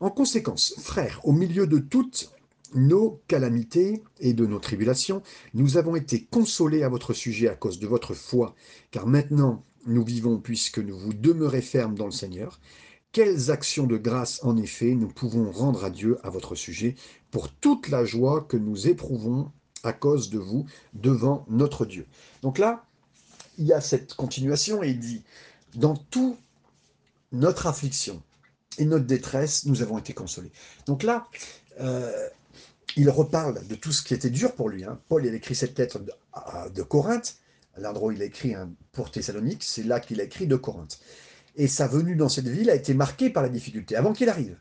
En 0.00 0.10
conséquence, 0.10 0.74
frères, 0.78 1.20
au 1.24 1.32
milieu 1.32 1.66
de 1.66 1.78
toutes 1.78 2.30
nos 2.74 3.22
calamités 3.28 4.02
et 4.20 4.32
de 4.32 4.46
nos 4.46 4.58
tribulations, 4.58 5.22
nous 5.54 5.76
avons 5.76 5.96
été 5.96 6.24
consolés 6.24 6.82
à 6.82 6.88
votre 6.88 7.12
sujet 7.12 7.48
à 7.48 7.54
cause 7.54 7.78
de 7.78 7.86
votre 7.86 8.14
foi, 8.14 8.54
car 8.90 9.06
maintenant 9.06 9.64
nous 9.86 10.04
vivons 10.04 10.38
puisque 10.38 10.78
nous 10.78 10.98
vous 10.98 11.14
demeurez 11.14 11.62
fermes 11.62 11.94
dans 11.94 12.06
le 12.06 12.12
Seigneur. 12.12 12.60
Quelles 13.12 13.50
actions 13.50 13.86
de 13.86 13.96
grâce, 13.96 14.44
en 14.44 14.56
effet, 14.58 14.94
nous 14.94 15.08
pouvons 15.08 15.50
rendre 15.50 15.84
à 15.84 15.90
Dieu 15.90 16.18
à 16.22 16.30
votre 16.30 16.54
sujet 16.54 16.94
pour 17.30 17.50
toute 17.50 17.88
la 17.88 18.04
joie 18.04 18.42
que 18.42 18.56
nous 18.56 18.86
éprouvons 18.86 19.50
à 19.82 19.92
cause 19.92 20.28
de 20.28 20.38
vous 20.38 20.66
devant 20.92 21.46
notre 21.48 21.86
Dieu. 21.86 22.06
Donc 22.42 22.58
là, 22.58 22.84
il 23.56 23.66
y 23.66 23.72
a 23.72 23.80
cette 23.80 24.14
continuation 24.14 24.82
et 24.82 24.90
il 24.90 24.98
dit, 24.98 25.22
dans 25.74 25.96
tout 25.96 26.36
notre 27.32 27.66
affliction 27.66 28.22
et 28.78 28.84
notre 28.84 29.06
détresse, 29.06 29.64
nous 29.66 29.82
avons 29.82 29.98
été 29.98 30.12
consolés. 30.12 30.52
Donc 30.86 31.02
là, 31.02 31.26
euh, 31.80 32.28
il 32.98 33.10
reparle 33.10 33.64
de 33.66 33.74
tout 33.76 33.92
ce 33.92 34.02
qui 34.02 34.12
était 34.12 34.28
dur 34.28 34.54
pour 34.54 34.68
lui. 34.68 34.84
Hein. 34.84 35.00
Paul, 35.08 35.24
il 35.24 35.32
a 35.32 35.36
écrit 35.36 35.54
cette 35.54 35.78
lettre 35.78 36.00
de, 36.00 36.12
de 36.74 36.82
Corinthe, 36.82 37.36
l'endroit 37.76 38.08
où 38.08 38.12
il 38.12 38.20
a 38.20 38.24
écrit 38.24 38.54
hein, 38.54 38.70
pour 38.90 39.10
Thessalonique, 39.10 39.62
c'est 39.62 39.84
là 39.84 40.00
qu'il 40.00 40.20
a 40.20 40.24
écrit 40.24 40.48
de 40.48 40.56
Corinthe. 40.56 40.98
Et 41.54 41.68
sa 41.68 41.86
venue 41.86 42.16
dans 42.16 42.28
cette 42.28 42.48
ville 42.48 42.70
a 42.70 42.74
été 42.74 42.94
marquée 42.94 43.30
par 43.30 43.44
la 43.44 43.48
difficulté, 43.48 43.94
avant 43.94 44.12
qu'il 44.12 44.28
arrive. 44.28 44.58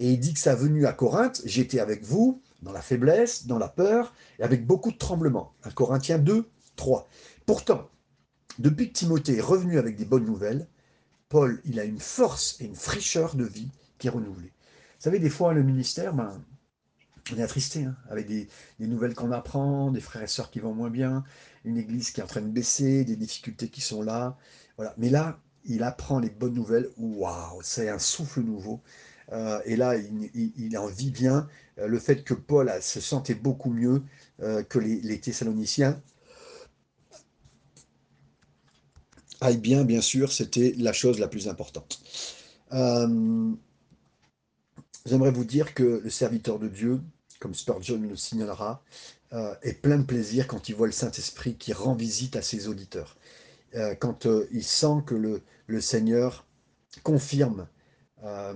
Et 0.00 0.10
il 0.10 0.18
dit 0.18 0.34
que 0.34 0.40
sa 0.40 0.56
venue 0.56 0.86
à 0.86 0.92
Corinthe, 0.92 1.40
j'étais 1.44 1.78
avec 1.78 2.04
vous 2.04 2.42
dans 2.62 2.72
la 2.72 2.82
faiblesse, 2.82 3.46
dans 3.46 3.58
la 3.58 3.68
peur, 3.68 4.12
et 4.40 4.42
avec 4.42 4.66
beaucoup 4.66 4.90
de 4.90 4.98
tremblements. 4.98 5.54
1 5.62 5.70
Corinthiens 5.70 6.18
2, 6.18 6.48
3. 6.74 7.08
Pourtant, 7.46 7.88
depuis 8.58 8.88
que 8.88 8.98
Timothée 8.98 9.36
est 9.36 9.40
revenu 9.40 9.78
avec 9.78 9.96
des 9.96 10.04
bonnes 10.04 10.24
nouvelles, 10.24 10.66
Paul, 11.28 11.60
il 11.64 11.78
a 11.78 11.84
une 11.84 12.00
force 12.00 12.56
et 12.60 12.64
une 12.64 12.74
fraîcheur 12.74 13.36
de 13.36 13.44
vie 13.44 13.68
qui 13.98 14.08
est 14.08 14.10
renouvelée. 14.10 14.52
Vous 14.98 15.04
savez, 15.04 15.20
des 15.20 15.30
fois, 15.30 15.54
le 15.54 15.62
ministère, 15.62 16.12
ben, 16.12 16.42
on 17.34 17.38
est 17.38 17.42
attristé, 17.42 17.86
avec 18.10 18.26
des, 18.26 18.48
nouvelles 18.78 19.14
qu'on 19.14 19.32
apprend, 19.32 19.90
des 19.90 20.00
frères 20.00 20.22
et 20.22 20.26
sœurs 20.26 20.50
qui 20.50 20.60
vont 20.60 20.74
moins 20.74 20.90
bien, 20.90 21.24
une 21.64 21.78
église 21.78 22.10
qui 22.10 22.20
est 22.20 22.24
en 22.24 22.28
train 22.28 22.40
de 22.40 22.48
baisser, 22.48 23.04
des 23.04 23.16
difficultés 23.16 23.68
qui 23.68 23.80
sont 23.80 24.02
là. 24.02 24.36
Voilà. 24.76 24.94
Mais 24.98 25.10
là, 25.10 25.40
il 25.64 25.82
apprend 25.82 26.18
les 26.18 26.30
bonnes 26.30 26.54
nouvelles, 26.54 26.88
waouh, 26.96 27.60
c'est 27.62 27.88
un 27.88 27.98
souffle 27.98 28.40
nouveau. 28.40 28.80
Euh, 29.32 29.60
et 29.66 29.76
là, 29.76 29.94
il, 29.96 30.78
en 30.78 30.86
vit 30.86 31.10
bien 31.10 31.48
euh, 31.78 31.86
le 31.86 31.98
fait 31.98 32.24
que 32.24 32.34
Paul 32.34 32.72
se 32.80 33.00
sentait 33.00 33.34
beaucoup 33.34 33.70
mieux 33.70 34.02
euh, 34.40 34.62
que 34.62 34.78
les, 34.78 35.20
Thessaloniciens. 35.20 36.00
Aille 39.40 39.58
bien, 39.58 39.84
bien 39.84 40.00
sûr, 40.00 40.32
c'était 40.32 40.74
la 40.78 40.92
chose 40.92 41.18
la 41.18 41.28
plus 41.28 41.48
importante. 41.48 42.00
J'aimerais 45.06 45.30
vous 45.30 45.44
dire 45.44 45.74
que 45.74 46.00
le 46.02 46.10
serviteur 46.10 46.58
de 46.58 46.68
Dieu, 46.68 47.00
comme 47.38 47.54
Spurgeon 47.54 48.00
le 48.00 48.16
signalera, 48.16 48.82
est 49.62 49.74
plein 49.82 49.98
de 49.98 50.04
plaisir 50.04 50.46
quand 50.46 50.68
il 50.68 50.74
voit 50.74 50.86
le 50.86 50.92
Saint-Esprit 50.92 51.56
qui 51.56 51.72
rend 51.72 51.94
visite 51.94 52.34
à 52.36 52.42
ses 52.42 52.66
auditeurs. 52.68 53.16
quand 54.00 54.26
il 54.50 54.64
sent 54.64 55.02
que 55.06 55.14
le, 55.14 55.80
Seigneur 55.80 56.46
confirme 57.02 57.68
euh, 58.24 58.52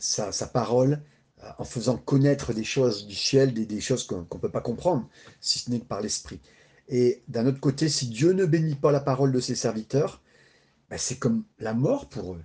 sa, 0.00 0.46
parole 0.46 1.00
euh, 1.42 1.48
en 1.58 1.64
faisant 1.64 1.96
connaître 1.96 2.52
des 2.52 2.64
choses 2.64 3.06
du 3.06 3.14
ciel, 3.14 3.54
des, 3.54 3.80
choses 3.80 4.04
qu'on 4.06 4.20
ne 4.20 4.24
peut 4.24 4.50
pas 4.50 4.60
comprendre, 4.60 5.08
si 5.40 5.58
ce 5.58 5.70
n'est 5.70 5.80
que 5.80 5.84
par 5.84 6.00
l'Esprit. 6.00 6.40
Et 6.88 7.22
d'un 7.28 7.46
autre 7.46 7.60
côté, 7.60 7.88
si 7.88 8.08
Dieu 8.08 8.32
ne 8.32 8.44
bénit 8.44 8.74
pas 8.74 8.92
la 8.92 9.00
parole 9.00 9.32
de 9.32 9.40
ses 9.40 9.54
serviteurs, 9.54 10.22
ben 10.90 10.98
c'est 10.98 11.18
comme 11.18 11.44
la 11.58 11.74
mort 11.74 12.08
pour 12.08 12.34
eux. 12.34 12.42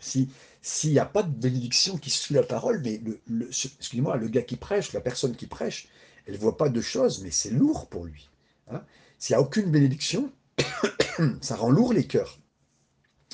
S'il 0.62 0.92
n'y 0.92 1.00
a 1.00 1.06
pas 1.06 1.24
de 1.24 1.32
bénédiction 1.32 1.98
qui 1.98 2.12
suit 2.12 2.36
la 2.36 2.44
parole, 2.44 2.82
mais 2.84 3.02
le, 3.28 3.48
excusez-moi, 3.48 4.18
le 4.18 4.28
gars 4.28 4.44
qui 4.44 4.58
prêche, 4.58 4.94
la 4.94 5.02
personne 5.02 5.36
qui 5.36 5.48
prêche, 5.48 5.88
elle 6.28 6.36
ne 6.36 6.40
voit 6.40 6.58
pas 6.58 6.70
de 6.70 6.82
choses, 6.82 7.24
mais 7.24 7.32
c'est 7.32 7.50
lourd 7.50 7.88
pour 7.90 8.06
lui. 8.06 8.30
Hein. 8.70 8.84
S'il 9.18 9.36
n'y 9.36 9.42
a 9.42 9.42
aucune 9.42 9.72
bénédiction, 9.72 10.32
ça 11.42 11.56
rend 11.56 11.72
lourd 11.72 11.94
les 11.94 12.06
cœurs. 12.06 12.40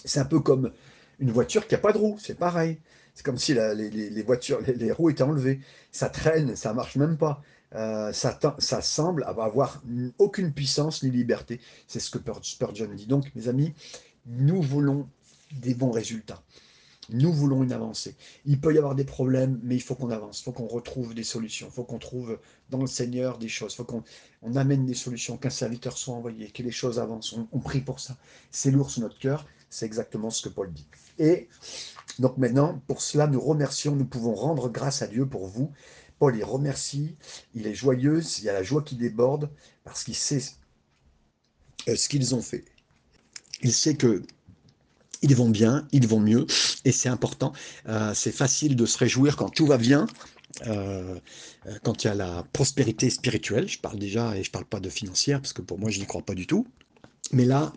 C'est 0.06 0.20
un 0.20 0.26
peu 0.26 0.40
comme 0.40 0.72
une 1.20 1.32
voiture 1.32 1.68
qui 1.68 1.74
n'a 1.74 1.80
pas 1.80 1.92
de 1.92 1.98
roues, 1.98 2.18
c'est 2.20 2.38
pareil. 2.38 2.80
C'est 3.14 3.24
comme 3.26 3.38
si 3.40 3.56
les, 3.56 4.22
voitures, 4.22 4.62
les, 4.62 4.92
roues 4.92 5.10
étaient 5.10 5.24
enlevées. 5.24 5.60
Ça 5.92 6.08
traîne, 6.08 6.56
ça 6.56 6.74
marche 6.74 6.96
même 6.98 7.18
pas. 7.18 7.42
Euh, 7.74 8.14
ça, 8.14 8.40
ça, 8.60 8.82
semble 8.82 9.24
avoir 9.24 9.82
aucune 10.20 10.54
puissance 10.54 11.02
ni 11.04 11.10
liberté. 11.10 11.60
C'est 11.88 12.00
ce 12.00 12.12
que 12.12 12.20
Spurgeon 12.44 12.94
dit. 12.94 13.08
Donc, 13.08 13.34
mes 13.36 13.48
amis, 13.48 13.74
nous 14.28 14.62
voulons 14.62 15.10
des 15.52 15.74
bons 15.74 15.90
résultats. 15.90 16.44
Nous 17.10 17.32
voulons 17.32 17.64
une 17.64 17.72
avancée. 17.72 18.16
Il 18.46 18.60
peut 18.60 18.74
y 18.74 18.78
avoir 18.78 18.96
des 18.96 19.06
problèmes, 19.06 19.60
mais 19.64 19.76
il 19.76 19.82
faut 19.82 19.96
qu'on 19.96 20.10
avance. 20.10 20.42
Il 20.42 20.44
faut 20.44 20.52
qu'on 20.52 20.68
retrouve 20.68 21.14
des 21.14 21.24
solutions. 21.24 21.68
Il 21.68 21.74
faut 21.74 21.84
qu'on 21.84 22.00
trouve 22.00 22.40
dans 22.70 22.80
le 22.80 22.88
Seigneur 22.88 23.38
des 23.38 23.48
choses. 23.48 23.74
Il 23.74 23.78
faut 23.78 23.86
qu'on 23.86 24.04
on 24.42 24.56
amène 24.56 24.86
des 24.86 24.94
solutions, 24.94 25.38
qu'un 25.38 25.50
serviteur 25.50 25.98
soit 25.98 26.16
envoyé, 26.16 26.50
que 26.52 26.64
les 26.64 26.72
choses 26.72 27.00
avancent. 27.00 27.34
On, 27.34 27.48
on 27.52 27.60
prie 27.60 27.82
pour 27.82 28.00
ça. 28.00 28.18
C'est 28.52 28.72
lourd 28.72 28.92
sur 28.92 29.02
notre 29.02 29.18
cœur. 29.20 29.46
C'est 29.70 29.86
exactement 29.86 30.30
ce 30.30 30.42
que 30.42 30.50
Paul 30.50 30.72
dit. 30.72 30.88
Et 31.20 31.48
donc 32.20 32.38
maintenant, 32.38 32.82
pour 32.88 33.02
cela, 33.02 33.28
nous 33.28 33.42
remercions, 33.42 33.96
nous 33.96 34.06
pouvons 34.06 34.34
rendre 34.34 34.70
grâce 34.70 35.02
à 35.02 35.08
Dieu 35.08 35.26
pour 35.26 35.48
vous. 35.48 35.72
Paul 36.20 36.36
il 36.36 36.44
remercie, 36.44 37.16
il 37.54 37.68
est 37.68 37.76
joyeux, 37.76 38.22
il 38.40 38.44
y 38.44 38.50
a 38.50 38.54
la 38.54 38.64
joie 38.64 38.82
qui 38.82 38.96
déborde 38.96 39.52
parce 39.84 40.04
qu'il 40.04 40.16
sait 40.16 40.42
euh, 41.88 41.96
ce 41.96 42.10
qu'ils 42.10 42.34
ont 42.34 42.42
fait. 42.42 42.66
Il 43.62 43.74
sait 43.74 43.96
que 43.96 44.24
ils 45.22 45.36
vont 45.36 45.50
bien, 45.50 45.88
ils 45.92 46.08
vont 46.08 46.20
mieux, 46.20 46.46
et 46.86 46.92
c'est 46.92 47.10
important. 47.10 47.54
Euh, 47.88 48.14
c'est 48.14 48.32
facile 48.32 48.76
de 48.76 48.86
se 48.86 48.98
réjouir 48.98 49.36
quand 49.36 49.50
tout 49.50 49.66
va 49.66 49.78
bien, 49.78 50.08
euh, 50.66 51.20
quand 51.84 52.04
il 52.04 52.08
y 52.08 52.10
a 52.10 52.16
la 52.16 52.44
prospérité 52.54 53.10
spirituelle. 53.10 53.68
Je 53.68 53.80
parle 53.80 54.00
déjà, 54.00 54.38
et 54.38 54.44
je 54.44 54.50
ne 54.50 54.54
parle 54.54 54.66
pas 54.66 54.80
de 54.80 54.90
financière, 54.90 55.42
parce 55.42 55.54
que 55.54 55.62
pour 55.62 55.80
moi, 55.80 55.90
je 55.90 56.00
n'y 56.00 56.06
crois 56.06 56.22
pas 56.22 56.36
du 56.36 56.48
tout. 56.48 56.68
Mais 57.32 57.46
là, 57.46 57.74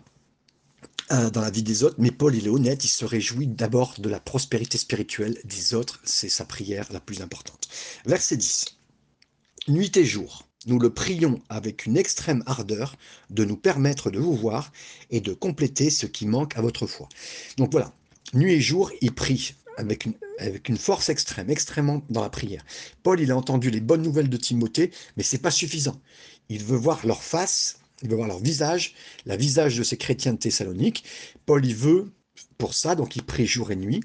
euh, 1.11 1.29
dans 1.29 1.41
la 1.41 1.51
vie 1.51 1.63
des 1.63 1.83
autres, 1.83 1.95
mais 1.97 2.11
Paul, 2.11 2.35
il 2.35 2.47
est 2.47 2.49
honnête, 2.49 2.85
il 2.85 2.89
se 2.89 3.03
réjouit 3.03 3.47
d'abord 3.47 3.95
de 3.99 4.07
la 4.07 4.19
prospérité 4.19 4.77
spirituelle 4.77 5.37
des 5.43 5.73
autres, 5.73 5.99
c'est 6.05 6.29
sa 6.29 6.45
prière 6.45 6.87
la 6.91 7.01
plus 7.01 7.21
importante. 7.21 7.67
Verset 8.05 8.37
10. 8.37 8.77
Nuit 9.67 9.95
et 9.97 10.05
jour, 10.05 10.47
nous 10.67 10.79
le 10.79 10.93
prions 10.93 11.41
avec 11.49 11.85
une 11.85 11.97
extrême 11.97 12.43
ardeur 12.45 12.95
de 13.29 13.45
nous 13.45 13.57
permettre 13.57 14.11
de 14.11 14.19
vous 14.19 14.35
voir 14.35 14.71
et 15.09 15.19
de 15.19 15.33
compléter 15.33 15.89
ce 15.89 16.05
qui 16.05 16.25
manque 16.25 16.55
à 16.57 16.61
votre 16.61 16.87
foi. 16.87 17.09
Donc 17.57 17.71
voilà, 17.71 17.93
nuit 18.33 18.53
et 18.53 18.61
jour, 18.61 18.91
il 19.01 19.13
prie 19.13 19.55
avec 19.77 20.05
une, 20.05 20.77
force 20.77 21.09
extrême, 21.09 21.49
extrêmement 21.49 22.03
dans 22.09 22.21
la 22.21 22.29
prière. 22.29 22.63
Paul, 23.03 23.19
il 23.19 23.31
a 23.31 23.37
entendu 23.37 23.71
les 23.71 23.79
bonnes 23.79 24.03
nouvelles 24.03 24.29
de 24.29 24.37
Timothée, 24.37 24.91
mais 25.17 25.23
c'est 25.23 25.39
pas 25.39 25.49
suffisant. 25.49 25.99
Il 26.49 26.63
veut 26.63 26.77
voir 26.77 27.05
leur 27.07 27.23
face 27.23 27.81
il 28.01 28.09
veut 28.09 28.15
voir 28.15 28.27
leur 28.27 28.39
visage, 28.39 28.95
la 29.25 29.37
visage 29.37 29.77
de 29.77 29.83
ces 29.83 29.97
chrétiens 29.97 30.33
de 30.33 30.39
Thessalonique. 30.39 31.03
Paul 31.45 31.65
y 31.65 31.73
veut 31.73 32.11
pour 32.57 32.73
ça, 32.73 32.95
donc 32.95 33.15
il 33.15 33.23
prie 33.23 33.45
jour 33.45 33.71
et 33.71 33.75
nuit, 33.75 34.01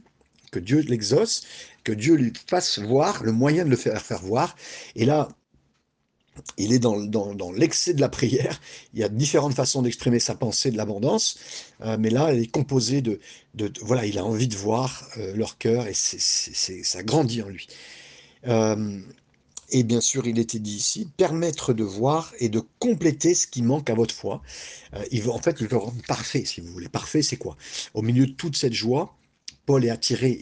que 0.51 0.59
Dieu 0.59 0.81
l'exauce, 0.81 1.47
que 1.85 1.93
Dieu 1.93 2.15
lui 2.15 2.33
fasse 2.47 2.79
voir 2.79 3.23
le 3.23 3.33
moyen 3.33 3.65
de 3.65 3.71
le 3.71 3.77
faire, 3.77 4.01
faire 4.03 4.21
voir. 4.21 4.57
Et 4.95 5.05
là, 5.05 5.29
il 6.57 6.73
est 6.73 6.79
dans, 6.79 7.53
l'excès 7.53 7.95
de 7.95 8.01
la 8.01 8.09
prière. 8.09 8.61
Il 8.95 9.01
y 9.01 9.05
a 9.05 9.09
différentes 9.09 9.55
façons 9.55 9.83
d'exprimer 9.83 10.19
sa 10.19 10.35
pensée 10.35 10.71
de 10.71 10.77
l'abondance, 10.77 11.39
euh, 11.83 11.97
mais 11.99 12.11
là, 12.11 12.29
elle 12.31 12.41
est 12.41 12.51
composée 12.51 13.03
de, 13.03 13.21
Voilà, 13.83 14.07
il 14.07 14.19
a 14.19 14.25
envie 14.25 14.49
de 14.49 14.57
voir 14.57 15.09
euh, 15.17 15.35
leur 15.35 15.59
cœur 15.59 15.87
et 15.87 15.95
ça 15.95 17.03
grandit 17.03 17.43
en 17.43 17.49
lui. 17.49 17.67
Euh, 18.47 19.01
et 19.71 19.83
bien 19.83 20.01
sûr, 20.01 20.27
il 20.27 20.39
était 20.39 20.61
dit 20.61 20.77
ici, 20.77 21.09
permettre 21.17 21.73
de 21.73 21.83
voir 21.83 22.33
et 22.39 22.49
de 22.49 22.63
compléter 22.79 23.35
ce 23.35 23.49
qui 23.49 23.63
manque 23.63 23.91
à 23.91 23.95
votre 23.95 24.15
foi. 24.15 24.41
Il 25.11 25.23
veut, 25.23 25.33
en 25.33 25.41
fait, 25.41 25.57
il 25.59 25.67
veut 25.67 25.77
rendre 25.77 26.01
parfait, 26.07 26.45
si 26.45 26.61
vous 26.61 26.73
voulez. 26.73 26.89
Parfait, 26.89 27.23
c'est 27.23 27.37
quoi? 27.37 27.57
Au 27.93 28.03
milieu 28.03 28.27
de 28.27 28.33
toute 28.33 28.57
cette 28.57 28.75
joie, 28.75 29.17
Paul 29.67 29.85
est 29.85 29.91
attiré 29.91 30.39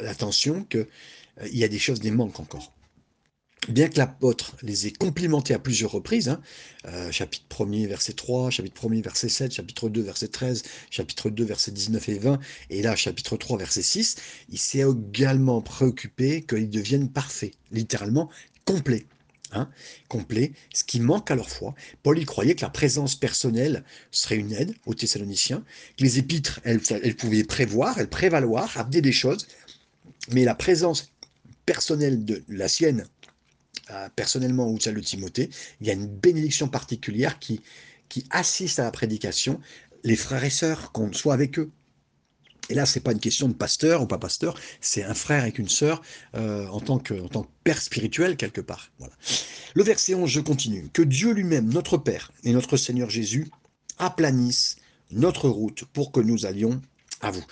l'attention 0.00 0.64
qu'il 0.64 0.88
il 1.52 1.56
y 1.56 1.62
a 1.62 1.68
des 1.68 1.78
choses, 1.78 2.00
des 2.00 2.10
manques 2.10 2.40
encore. 2.40 2.72
Bien 3.68 3.88
que 3.88 3.98
l'apôtre 3.98 4.56
les 4.62 4.86
ait 4.86 4.92
complimentés 4.92 5.54
à 5.54 5.58
plusieurs 5.58 5.92
reprises, 5.92 6.28
hein, 6.28 6.40
euh, 6.86 7.10
chapitre 7.10 7.44
1er, 7.48 7.86
verset 7.86 8.12
3, 8.12 8.50
chapitre 8.50 8.88
1er, 8.88 9.02
verset 9.02 9.28
7, 9.28 9.52
chapitre 9.52 9.88
2, 9.88 10.02
verset 10.02 10.28
13, 10.28 10.62
chapitre 10.90 11.30
2, 11.30 11.44
verset 11.44 11.70
19 11.70 12.08
et 12.08 12.18
20, 12.18 12.38
et 12.70 12.82
là, 12.82 12.96
chapitre 12.96 13.36
3, 13.36 13.58
verset 13.58 13.82
6, 13.82 14.16
il 14.50 14.58
s'est 14.58 14.84
également 14.84 15.60
préoccupé 15.62 16.42
qu'ils 16.42 16.70
deviennent 16.70 17.10
parfaits, 17.10 17.52
littéralement 17.70 18.30
complets. 18.64 19.06
Hein, 19.56 19.70
complet, 20.08 20.50
ce 20.72 20.82
qui 20.82 20.98
manque 20.98 21.30
à 21.30 21.36
leur 21.36 21.48
foi. 21.48 21.76
Paul 22.02 22.18
y 22.18 22.24
croyait 22.24 22.56
que 22.56 22.62
la 22.62 22.70
présence 22.70 23.14
personnelle 23.14 23.84
serait 24.10 24.34
une 24.34 24.52
aide 24.52 24.74
aux 24.84 24.94
Thessaloniciens, 24.94 25.62
que 25.96 26.02
les 26.02 26.18
épîtres, 26.18 26.58
elles, 26.64 26.80
pouvaient 27.14 27.44
prévoir, 27.44 28.00
elles 28.00 28.08
prévaloir, 28.08 28.76
amener 28.76 29.00
des 29.00 29.12
choses, 29.12 29.46
mais 30.32 30.42
la 30.42 30.56
présence 30.56 31.12
personnelle 31.66 32.24
de 32.24 32.42
la 32.48 32.66
sienne 32.66 33.06
personnellement 34.16 34.68
ou 34.70 34.80
celle 34.80 34.94
de 34.94 35.00
Timothée, 35.00 35.50
il 35.80 35.86
y 35.86 35.90
a 35.90 35.92
une 35.92 36.06
bénédiction 36.06 36.68
particulière 36.68 37.38
qui, 37.38 37.60
qui 38.08 38.24
assiste 38.30 38.78
à 38.78 38.84
la 38.84 38.90
prédication, 38.90 39.60
les 40.04 40.16
frères 40.16 40.44
et 40.44 40.50
sœurs, 40.50 40.92
qu'on 40.92 41.12
soit 41.12 41.34
avec 41.34 41.58
eux. 41.58 41.70
Et 42.70 42.74
là, 42.74 42.86
c'est 42.86 43.00
pas 43.00 43.12
une 43.12 43.20
question 43.20 43.48
de 43.48 43.52
pasteur 43.52 44.02
ou 44.02 44.06
pas 44.06 44.18
pasteur, 44.18 44.58
c'est 44.80 45.02
un 45.02 45.14
frère 45.14 45.42
avec 45.42 45.58
une 45.58 45.68
sœur 45.68 46.00
euh, 46.34 46.66
en, 46.68 46.80
tant 46.80 46.98
que, 46.98 47.14
en 47.14 47.28
tant 47.28 47.42
que 47.42 47.50
père 47.62 47.80
spirituel 47.80 48.36
quelque 48.36 48.60
part. 48.60 48.90
Voilà. 48.98 49.14
Le 49.74 49.82
verset 49.82 50.14
11, 50.14 50.28
je 50.30 50.40
continue. 50.40 50.88
Que 50.92 51.02
Dieu 51.02 51.32
lui-même, 51.32 51.70
notre 51.72 51.98
Père 51.98 52.32
et 52.42 52.52
notre 52.52 52.76
Seigneur 52.76 53.10
Jésus, 53.10 53.50
aplanisse 53.98 54.76
notre 55.10 55.48
route 55.48 55.84
pour 55.92 56.10
que 56.10 56.20
nous 56.20 56.46
allions 56.46 56.80
à 57.20 57.30
vous. 57.30 57.44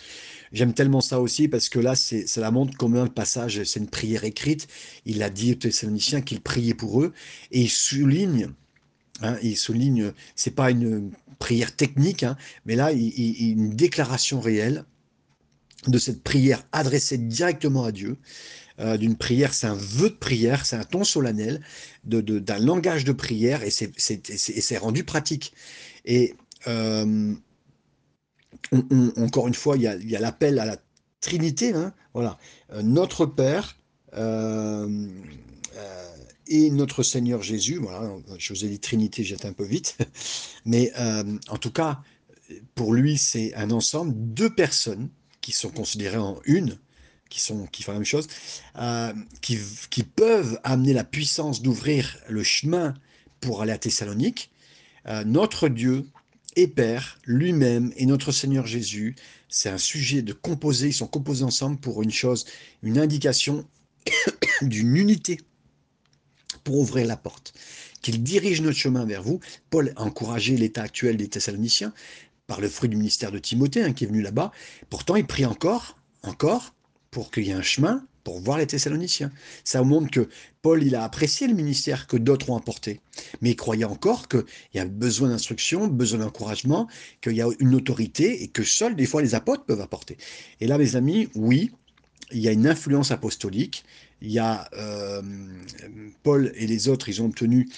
J'aime 0.53 0.75
tellement 0.75 1.01
ça 1.01 1.21
aussi 1.21 1.49
parce 1.49 1.69
que 1.69 1.79
là, 1.79 1.95
ça 1.95 2.41
la 2.41 2.51
montre 2.51 2.77
comme 2.77 2.97
un 2.97 3.07
passage, 3.07 3.62
c'est 3.65 3.81
une 3.81 3.88
prière 3.88 4.25
écrite. 4.25 4.69
Il 5.07 5.23
a 5.23 5.31
dit 5.31 5.53
aux 5.53 5.57
Thessaloniciens 5.57 6.21
qu'il 6.21 6.41
priait 6.41 6.75
pour 6.75 7.03
eux 7.03 7.12
et 7.51 7.62
il 7.62 7.71
souligne, 7.71 8.49
hein, 9.23 9.37
il 9.43 9.57
souligne, 9.57 10.12
c'est 10.37 10.55
pas 10.55 10.71
une 10.71 11.11
prière 11.38 11.75
technique, 11.75 12.23
hein, 12.23 12.37
mais 12.67 12.77
là, 12.77 12.93
il, 12.93 13.03
il, 13.19 13.53
une 13.53 13.75
déclaration 13.75 14.41
réelle 14.41 14.85
de 15.88 15.99
cette 15.99 16.23
prière 16.23 16.62
adressée 16.73 17.19
directement 17.19 17.85
à 17.85 17.93
Dieu. 17.93 18.17
Euh, 18.79 18.97
d'une 18.97 19.17
prière, 19.17 19.53
c'est 19.53 19.67
un 19.67 19.75
vœu 19.75 20.11
de 20.11 20.15
prière, 20.15 20.65
c'est 20.65 20.77
un 20.77 20.85
ton 20.85 21.05
solennel 21.05 21.61
de, 22.05 22.21
d'un 22.21 22.59
langage 22.59 23.05
de 23.05 23.12
prière 23.12 23.62
et 23.62 23.71
c'est, 23.71 23.93
c'est 23.97 24.79
rendu 24.79 25.05
pratique. 25.05 25.53
Et 26.05 26.35
euh, 26.67 27.35
encore 29.16 29.48
une 29.48 29.55
fois, 29.55 29.77
il 29.77 29.83
y 29.83 30.16
a, 30.16 30.20
l'appel 30.20 30.59
à 30.59 30.64
la 30.64 30.77
Trinité, 31.20 31.72
hein, 31.72 31.92
voilà, 32.14 32.38
euh, 32.72 32.83
notre 32.83 33.27
Père 33.27 33.77
euh, 34.14 35.09
euh, 35.77 36.16
et 36.48 36.70
notre 36.70 37.03
Seigneur 37.03 37.42
Jésus, 37.42 37.77
voilà, 37.77 38.12
je 38.38 38.53
vous 38.53 38.64
ai 38.64 38.68
dit 38.68 38.81
Trinité, 38.81 39.22
j'étais 39.25 39.46
un 39.46 39.53
peu 39.53 39.64
vite, 39.64 39.96
mais 40.64 40.92
en 41.48 41.57
tout 41.59 41.70
cas, 41.70 42.01
pour 42.75 42.92
lui, 42.92 43.16
c'est 43.16 43.55
un 43.55 43.70
ensemble, 43.70 44.12
deux 44.14 44.51
personnes 44.51 45.09
qui 45.40 45.53
sont 45.53 45.70
considérées 45.70 46.18
en 46.18 46.40
une, 46.44 46.77
qui, 47.31 47.40
font 47.40 47.68
la 47.88 47.94
même 47.94 48.05
chose, 48.05 48.27
qui, 49.40 50.03
peuvent 50.03 50.61
amener 50.64 50.92
la 50.92 51.05
puissance 51.05 51.62
d'ouvrir 51.62 52.18
le 52.29 52.42
chemin 52.42 52.94
pour 53.40 53.62
aller 53.62 53.72
à 53.72 53.79
Thessalonique. 53.79 54.51
notre 55.25 55.68
Dieu 55.68 56.05
et 56.57 56.69
Père 56.69 57.19
lui-même 57.25 57.93
et 57.97 58.07
notre 58.07 58.33
Seigneur 58.33 58.67
Jésus. 58.67 59.17
C'est 59.49 59.69
un 59.69 59.79
sujet 59.79 60.23
de 60.23 60.33
composer, 60.33 60.88
ils 60.88 60.95
sont 60.95 61.07
composés 61.07 61.45
ensemble 61.45 61.79
pour 61.79 62.03
une 62.03 62.11
chose, 62.11 62.45
une 62.83 62.99
indication 62.99 63.67
d'une 64.62 64.97
unité 64.97 65.41
pour 66.65 66.79
ouvrir 66.79 67.07
la 67.07 67.17
porte. 67.17 67.55
Qu'il 68.01 68.23
dirige 68.23 68.61
notre 68.61 68.79
chemin 68.79 69.05
vers 69.05 69.23
vous. 69.23 69.41
Paul 69.71 69.93
a 69.97 70.03
encouragé 70.03 70.57
l'état 70.57 70.83
actuel 70.83 71.17
des 71.17 71.29
Thessaloniciens 71.29 71.93
par 72.47 72.61
le 72.61 72.69
fruit 72.69 72.88
du 72.88 72.97
ministère 72.97 73.31
de 73.31 73.38
Timothée 73.38 73.83
hein, 73.83 73.93
qui 73.93 74.05
est 74.05 74.09
venu 74.09 74.23
là-bas. 74.23 74.53
Pourtant, 74.91 75.17
il 75.17 75.27
prie 75.27 75.47
encore, 75.47 75.99
encore, 76.23 76.75
pour 77.11 77.31
qu'il 77.31 77.47
y 77.47 77.51
ait 77.51 77.55
un 77.55 77.62
chemin 77.62 78.05
pour 78.25 78.41
voir 78.41 78.59
les 78.59 78.67
Thessaloniciens. 78.67 79.31
Ça 79.65 79.83
montre 79.83 80.11
que 80.11 80.29
Paul, 80.63 80.83
il 80.83 80.95
a 80.95 81.05
apprécié 81.05 81.47
le 81.49 81.55
ministère 81.55 82.07
que 82.07 82.17
d'autres 82.17 82.51
ont 82.51 82.57
apporté, 82.57 83.01
mais 83.41 83.51
il 83.51 83.57
croyait 83.57 83.85
encore 83.85 84.29
qu'il 84.29 84.45
y 84.75 84.79
a 84.79 84.85
besoin 84.85 85.29
d'instruction, 85.29 85.89
besoin 85.89 86.21
d'encouragement, 86.21 86.89
qu'il 87.21 87.35
y 87.35 87.43
a 87.43 87.49
une 87.59 87.75
autorité 87.75 88.43
et 88.43 88.49
que 88.49 88.63
seuls, 88.63 88.95
des 88.95 89.07
fois, 89.07 89.23
les 89.23 89.35
apôtres 89.35 89.65
peuvent 89.65 89.81
apporter. 89.81 90.17
Et 90.61 90.67
là, 90.67 90.79
mes 90.79 90.97
amis, 90.97 91.29
oui, 91.35 91.73
il 92.31 92.41
y 92.41 92.49
a 92.49 92.53
une 92.53 92.67
influence 92.67 93.11
apostolique. 93.11 93.85
Il 94.21 94.31
y 94.31 94.39
a 94.39 94.69
euh, 94.75 95.23
Paul 96.23 96.53
et 96.55 96.67
les 96.67 96.89
autres, 96.89 97.09
ils 97.09 97.21
ont 97.23 97.27
obtenu 97.27 97.69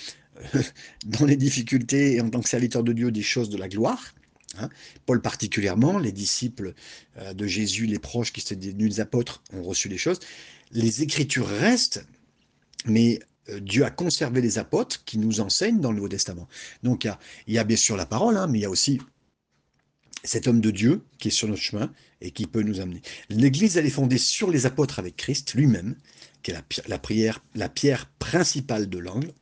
dans 1.06 1.24
les 1.24 1.36
difficultés 1.36 2.14
et 2.14 2.20
en 2.20 2.28
tant 2.28 2.40
que 2.40 2.48
serviteurs 2.48 2.82
de 2.82 2.92
Dieu 2.92 3.10
des 3.10 3.22
choses 3.22 3.48
de 3.48 3.56
la 3.56 3.68
gloire. 3.68 4.14
Hein. 4.58 4.68
Paul 5.06 5.20
particulièrement, 5.20 5.98
les 5.98 6.12
disciples 6.12 6.74
euh, 7.18 7.34
de 7.34 7.46
Jésus, 7.46 7.86
les 7.86 7.98
proches 7.98 8.32
qui 8.32 8.40
étaient 8.40 8.56
devenus 8.56 8.94
des 8.94 9.00
apôtres, 9.00 9.42
ont 9.52 9.62
reçu 9.62 9.88
les 9.88 9.98
choses. 9.98 10.20
Les 10.72 11.02
Écritures 11.02 11.46
restent, 11.46 12.04
mais 12.86 13.20
euh, 13.48 13.60
Dieu 13.60 13.84
a 13.84 13.90
conservé 13.90 14.40
les 14.40 14.58
apôtres 14.58 15.04
qui 15.04 15.18
nous 15.18 15.40
enseignent 15.40 15.80
dans 15.80 15.90
le 15.90 15.96
Nouveau 15.96 16.08
Testament. 16.08 16.48
Donc 16.82 17.08
il 17.46 17.54
y 17.54 17.58
a, 17.58 17.64
bien 17.64 17.76
sûr 17.76 17.96
la 17.96 18.06
parole, 18.06 18.36
hein, 18.36 18.46
mais 18.46 18.58
il 18.58 18.62
y 18.62 18.66
a 18.66 18.70
aussi 18.70 19.00
cet 20.22 20.48
homme 20.48 20.60
de 20.60 20.70
Dieu 20.70 21.02
qui 21.18 21.28
est 21.28 21.30
sur 21.30 21.48
notre 21.48 21.60
chemin 21.60 21.92
et 22.20 22.30
qui 22.30 22.46
peut 22.46 22.62
nous 22.62 22.80
amener. 22.80 23.02
L'Église, 23.28 23.76
elle 23.76 23.86
est 23.86 23.90
fondée 23.90 24.18
sur 24.18 24.50
les 24.50 24.64
apôtres 24.64 24.98
avec 24.98 25.16
Christ 25.16 25.54
lui-même, 25.54 25.96
qui 26.42 26.50
est 26.50 26.54
la, 26.54 26.62
la, 26.86 26.98
prière, 26.98 27.44
la 27.54 27.68
pierre 27.68 28.06
principale 28.18 28.88
de 28.88 28.98
l'angle 28.98 29.32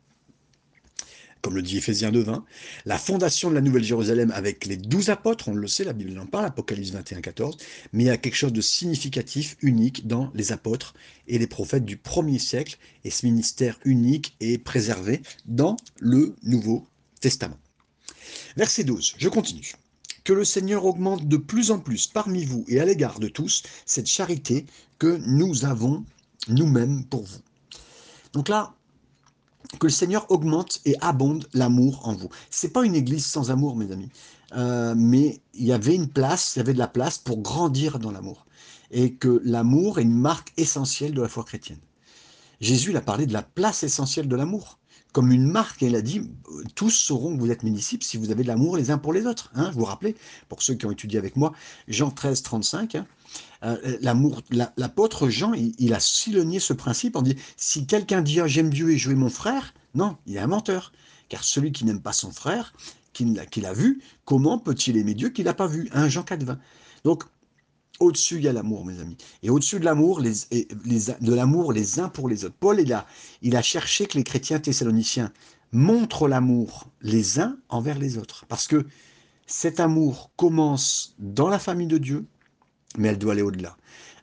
comme 1.43 1.57
le 1.57 1.63
dit 1.63 1.77
Éphésiens 1.77 2.13
2.20, 2.13 2.43
la 2.87 2.99
fondation 2.99 3.51
de 3.51 3.57
la 3.57 3.61
Nouvelle 3.61 3.83
Jérusalem 3.83 4.31
avec 4.31 4.65
les 4.65 4.77
douze 4.77 5.11
apôtres, 5.11 5.49
on 5.49 5.55
le 5.55 5.67
sait, 5.67 5.85
la 5.85 5.93
Bible 5.93 6.19
en 6.19 6.27
parle, 6.27 6.47
Apocalypse 6.47 6.91
21, 6.91 7.21
14, 7.21 7.57
mais 7.93 8.05
il 8.05 8.07
y 8.07 8.11
a 8.11 8.17
quelque 8.17 8.37
chose 8.37 8.53
de 8.53 8.61
significatif, 8.61 9.57
unique 9.61 10.07
dans 10.07 10.31
les 10.35 10.53
apôtres 10.53 10.95
et 11.27 11.39
les 11.39 11.49
prophètes 11.49 11.85
du 11.85 11.97
premier 11.97 12.39
siècle, 12.39 12.79
et 13.05 13.11
ce 13.11 13.27
ministère 13.27 13.79
unique 13.85 14.37
est 14.41 14.59
préservé 14.59 15.21
dans 15.45 15.77
le 15.99 16.37
Nouveau 16.45 16.87
Testament. 17.21 17.59
Verset 18.57 18.85
12, 18.85 19.15
je 19.19 19.29
continue. 19.29 19.73
Que 20.25 20.33
le 20.33 20.45
Seigneur 20.45 20.85
augmente 20.85 21.27
de 21.27 21.37
plus 21.37 21.73
en 21.73 21.81
plus 21.81 22.07
parmi 22.07 22.45
vous 22.45 22.65
et 22.69 22.81
à 22.81 22.85
l'égard 22.85 23.19
de 23.19 23.27
tous 23.27 23.65
cette 23.85 24.07
charité 24.07 24.67
que 25.01 25.19
nous 25.27 25.65
avons 25.65 26.05
nous-mêmes 26.47 27.05
pour 27.05 27.25
vous. 27.25 27.41
Donc 28.33 28.49
là, 28.49 28.77
que 29.79 29.87
le 29.87 29.93
Seigneur 29.93 30.31
augmente 30.31 30.81
et 30.85 30.97
abonde 31.01 31.47
l'amour 31.53 32.07
en 32.07 32.15
vous. 32.15 32.29
C'est 32.51 32.73
pas 32.73 32.85
une 32.85 32.95
église 32.95 33.27
sans 33.27 33.51
amour, 33.51 33.77
mes 33.77 33.91
amis, 33.93 34.11
euh, 34.55 34.95
mais 34.97 35.41
il 35.55 35.67
y 35.67 35.73
avait 35.73 35.95
une 35.95 36.09
place, 36.09 36.55
il 36.55 36.61
y 36.61 36.63
avait 36.63 36.75
de 36.75 36.79
la 36.79 36.89
place 36.89 37.19
pour 37.19 37.39
grandir 37.39 37.99
dans 37.99 38.11
l'amour, 38.11 38.47
et 38.91 39.15
que 39.15 39.41
l'amour 39.45 39.99
est 39.99 40.03
une 40.03 40.19
marque 40.19 40.53
essentielle 40.57 41.15
de 41.15 41.23
la 41.23 41.29
foi 41.29 41.45
chrétienne. 41.45 41.81
Jésus 42.61 42.97
a 42.97 43.01
parlé 43.01 43.27
de 43.27 43.33
la 43.33 43.43
place 43.43 43.83
essentielle 43.83 44.29
de 44.29 44.37
l'amour 44.37 44.79
comme 45.13 45.31
une 45.31 45.47
marque, 45.47 45.83
il 45.83 45.95
a 45.95 46.03
dit, 46.03 46.31
tous 46.75 46.91
sauront 46.91 47.37
que 47.37 47.41
vous 47.41 47.51
êtes 47.51 47.63
mes 47.63 47.71
disciples 47.71 48.05
si 48.05 48.17
vous 48.17 48.31
avez 48.31 48.43
de 48.43 48.49
l'amour 48.49 48.77
les 48.77 48.91
uns 48.91 48.99
pour 48.99 49.13
les 49.13 49.27
autres. 49.27 49.51
Hein, 49.55 49.71
vous 49.73 49.81
vous 49.81 49.85
rappelez, 49.85 50.17
pour 50.49 50.63
ceux 50.63 50.75
qui 50.75 50.87
ont 50.87 50.91
étudié 50.91 51.19
avec 51.19 51.37
moi, 51.37 51.53
Jean 51.87 52.11
13, 52.11 52.43
35, 52.43 52.95
hein, 52.95 53.07
euh, 53.65 53.99
l'amour, 54.01 54.43
l'apôtre 54.77 55.29
Jean, 55.29 55.53
il, 55.55 55.95
a 55.95 56.01
sillonné 56.01 56.59
ce 56.61 56.73
principe 56.73 57.17
en 57.17 57.23
dit, 57.23 57.37
si 57.57 57.87
quelqu'un 57.87 58.23
dit, 58.23 58.41
ah, 58.41 58.47
j'aime 58.47 58.71
Dieu 58.71 58.91
et 58.91 58.99
je 58.99 59.11
mon 59.11 59.29
frère, 59.29 59.75
non, 59.95 60.17
il 60.27 60.37
est 60.37 60.41
un 60.41 60.47
menteur. 60.47 60.93
Car 61.29 61.45
celui 61.45 61.73
qui 61.73 61.85
n'aime 61.85 62.01
pas 62.01 62.13
son 62.13 62.31
frère, 62.31 62.73
qu'il 63.13 63.67
a 63.67 63.73
vu, 63.73 64.03
comment 64.25 64.59
peut-il 64.59 64.97
aimer 64.97 65.15
Dieu 65.15 65.29
qu'il 65.29 65.45
n'a 65.45 65.55
pas 65.55 65.67
vu? 65.67 65.89
1 65.93 66.09
Jean 66.09 66.23
4, 66.23 66.43
20. 66.43 66.59
Donc, 67.05 67.25
au-dessus, 68.01 68.37
il 68.37 68.45
y 68.45 68.49
a 68.49 68.53
l'amour, 68.53 68.85
mes 68.85 68.99
amis. 69.01 69.17
Et 69.43 69.51
au-dessus 69.51 69.79
de 69.79 69.85
l'amour, 69.85 70.21
les, 70.21 70.33
de 70.51 71.35
l'amour 71.35 71.73
les 71.73 72.01
uns 72.01 72.09
pour 72.09 72.29
les 72.29 72.45
autres. 72.45 72.57
Paul, 72.59 72.81
il 72.81 72.93
a, 72.93 73.07
il 73.43 73.57
a 73.57 73.63
cherché 73.63 74.07
que 74.07 74.19
les 74.19 74.25
chrétiens 74.25 74.59
thessaloniciens 74.59 75.33
montrent 75.73 76.29
l'amour 76.29 76.89
les 77.01 77.41
uns 77.41 77.59
envers 77.69 77.99
les 77.99 78.19
autres. 78.19 78.45
Parce 78.49 78.67
que 78.67 78.87
cet 79.47 79.81
amour 79.81 80.31
commence 80.37 81.15
dans 81.19 81.49
la 81.49 81.59
famille 81.59 81.87
de 81.87 81.99
Dieu, 81.99 82.27
mais 82.99 83.09
elle 83.09 83.19
doit 83.19 83.33
aller 83.33 83.43
au-delà. 83.43 83.77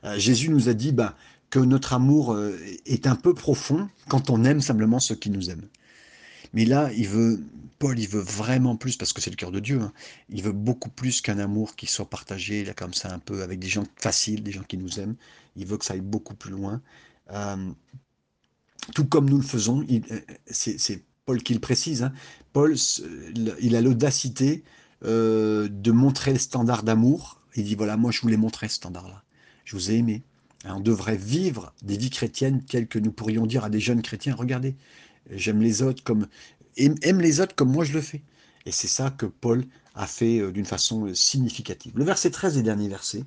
Euh, 0.04 0.18
Jésus 0.18 0.48
nous 0.50 0.68
a 0.68 0.74
dit 0.74 0.92
bah, 0.92 1.16
que 1.50 1.58
notre 1.58 1.92
amour 1.92 2.32
euh, 2.32 2.56
est 2.86 3.06
un 3.06 3.16
peu 3.16 3.34
profond 3.34 3.88
quand 4.08 4.30
on 4.30 4.44
aime 4.44 4.60
simplement 4.60 4.98
ceux 4.98 5.14
qui 5.14 5.30
nous 5.30 5.50
aiment. 5.50 5.68
Mais 6.52 6.64
là, 6.64 6.90
il 6.92 7.08
veut, 7.08 7.40
Paul, 7.78 7.98
il 7.98 8.08
veut 8.08 8.20
vraiment 8.20 8.76
plus, 8.76 8.96
parce 8.96 9.12
que 9.12 9.20
c'est 9.20 9.30
le 9.30 9.36
cœur 9.36 9.52
de 9.52 9.60
Dieu, 9.60 9.80
hein. 9.80 9.92
il 10.28 10.42
veut 10.42 10.52
beaucoup 10.52 10.90
plus 10.90 11.20
qu'un 11.20 11.38
amour 11.38 11.76
qui 11.76 11.86
soit 11.86 12.08
partagé, 12.08 12.64
là, 12.64 12.74
comme 12.74 12.94
ça, 12.94 13.12
un 13.12 13.18
peu, 13.18 13.42
avec 13.42 13.58
des 13.58 13.68
gens 13.68 13.84
faciles, 13.96 14.42
des 14.42 14.52
gens 14.52 14.64
qui 14.64 14.78
nous 14.78 15.00
aiment. 15.00 15.16
Il 15.56 15.66
veut 15.66 15.76
que 15.76 15.84
ça 15.84 15.94
aille 15.94 16.00
beaucoup 16.00 16.34
plus 16.34 16.50
loin. 16.50 16.80
Euh, 17.32 17.70
tout 18.94 19.04
comme 19.06 19.28
nous 19.28 19.36
le 19.36 19.42
faisons, 19.42 19.86
euh, 19.90 20.20
c'est 20.46 21.04
Paul 21.26 21.42
qui 21.42 21.54
le 21.54 21.60
précise. 21.60 22.02
Hein. 22.02 22.12
Paul, 22.52 22.74
il 23.60 23.76
a 23.76 23.80
l'audacité 23.80 24.64
euh, 25.04 25.68
de 25.70 25.92
montrer 25.92 26.32
le 26.32 26.38
standard 26.38 26.82
d'amour. 26.82 27.40
Il 27.56 27.64
dit 27.64 27.74
voilà, 27.74 27.96
moi 27.96 28.10
je 28.10 28.20
voulais 28.20 28.36
montrer 28.36 28.68
ce 28.68 28.76
standard-là. 28.76 29.22
Je 29.64 29.76
vous 29.76 29.90
ai 29.90 29.94
aimé. 29.94 30.22
Hein, 30.64 30.74
on 30.76 30.80
devrait 30.80 31.16
vivre 31.16 31.72
des 31.82 31.96
vies 31.96 32.10
chrétiennes 32.10 32.62
telles 32.64 32.86
que 32.86 32.98
nous 32.98 33.12
pourrions 33.12 33.46
dire 33.46 33.64
à 33.64 33.70
des 33.70 33.80
jeunes 33.80 34.02
chrétiens, 34.02 34.34
regardez, 34.34 34.76
j'aime 35.30 35.60
les 35.60 35.82
autres 35.82 36.02
comme 36.02 36.26
aime 36.76 37.20
les 37.20 37.40
autres 37.40 37.54
comme 37.54 37.72
moi 37.72 37.84
je 37.84 37.92
le 37.92 38.00
fais. 38.00 38.22
Et 38.66 38.72
c'est 38.72 38.88
ça 38.88 39.10
que 39.10 39.26
Paul 39.26 39.64
a 39.94 40.06
fait 40.06 40.38
euh, 40.38 40.52
d'une 40.52 40.66
façon 40.66 41.06
euh, 41.06 41.14
significative. 41.14 41.92
Le 41.96 42.04
verset 42.04 42.30
13 42.30 42.58
et 42.58 42.62
dernier 42.62 42.88
verset, 42.88 43.24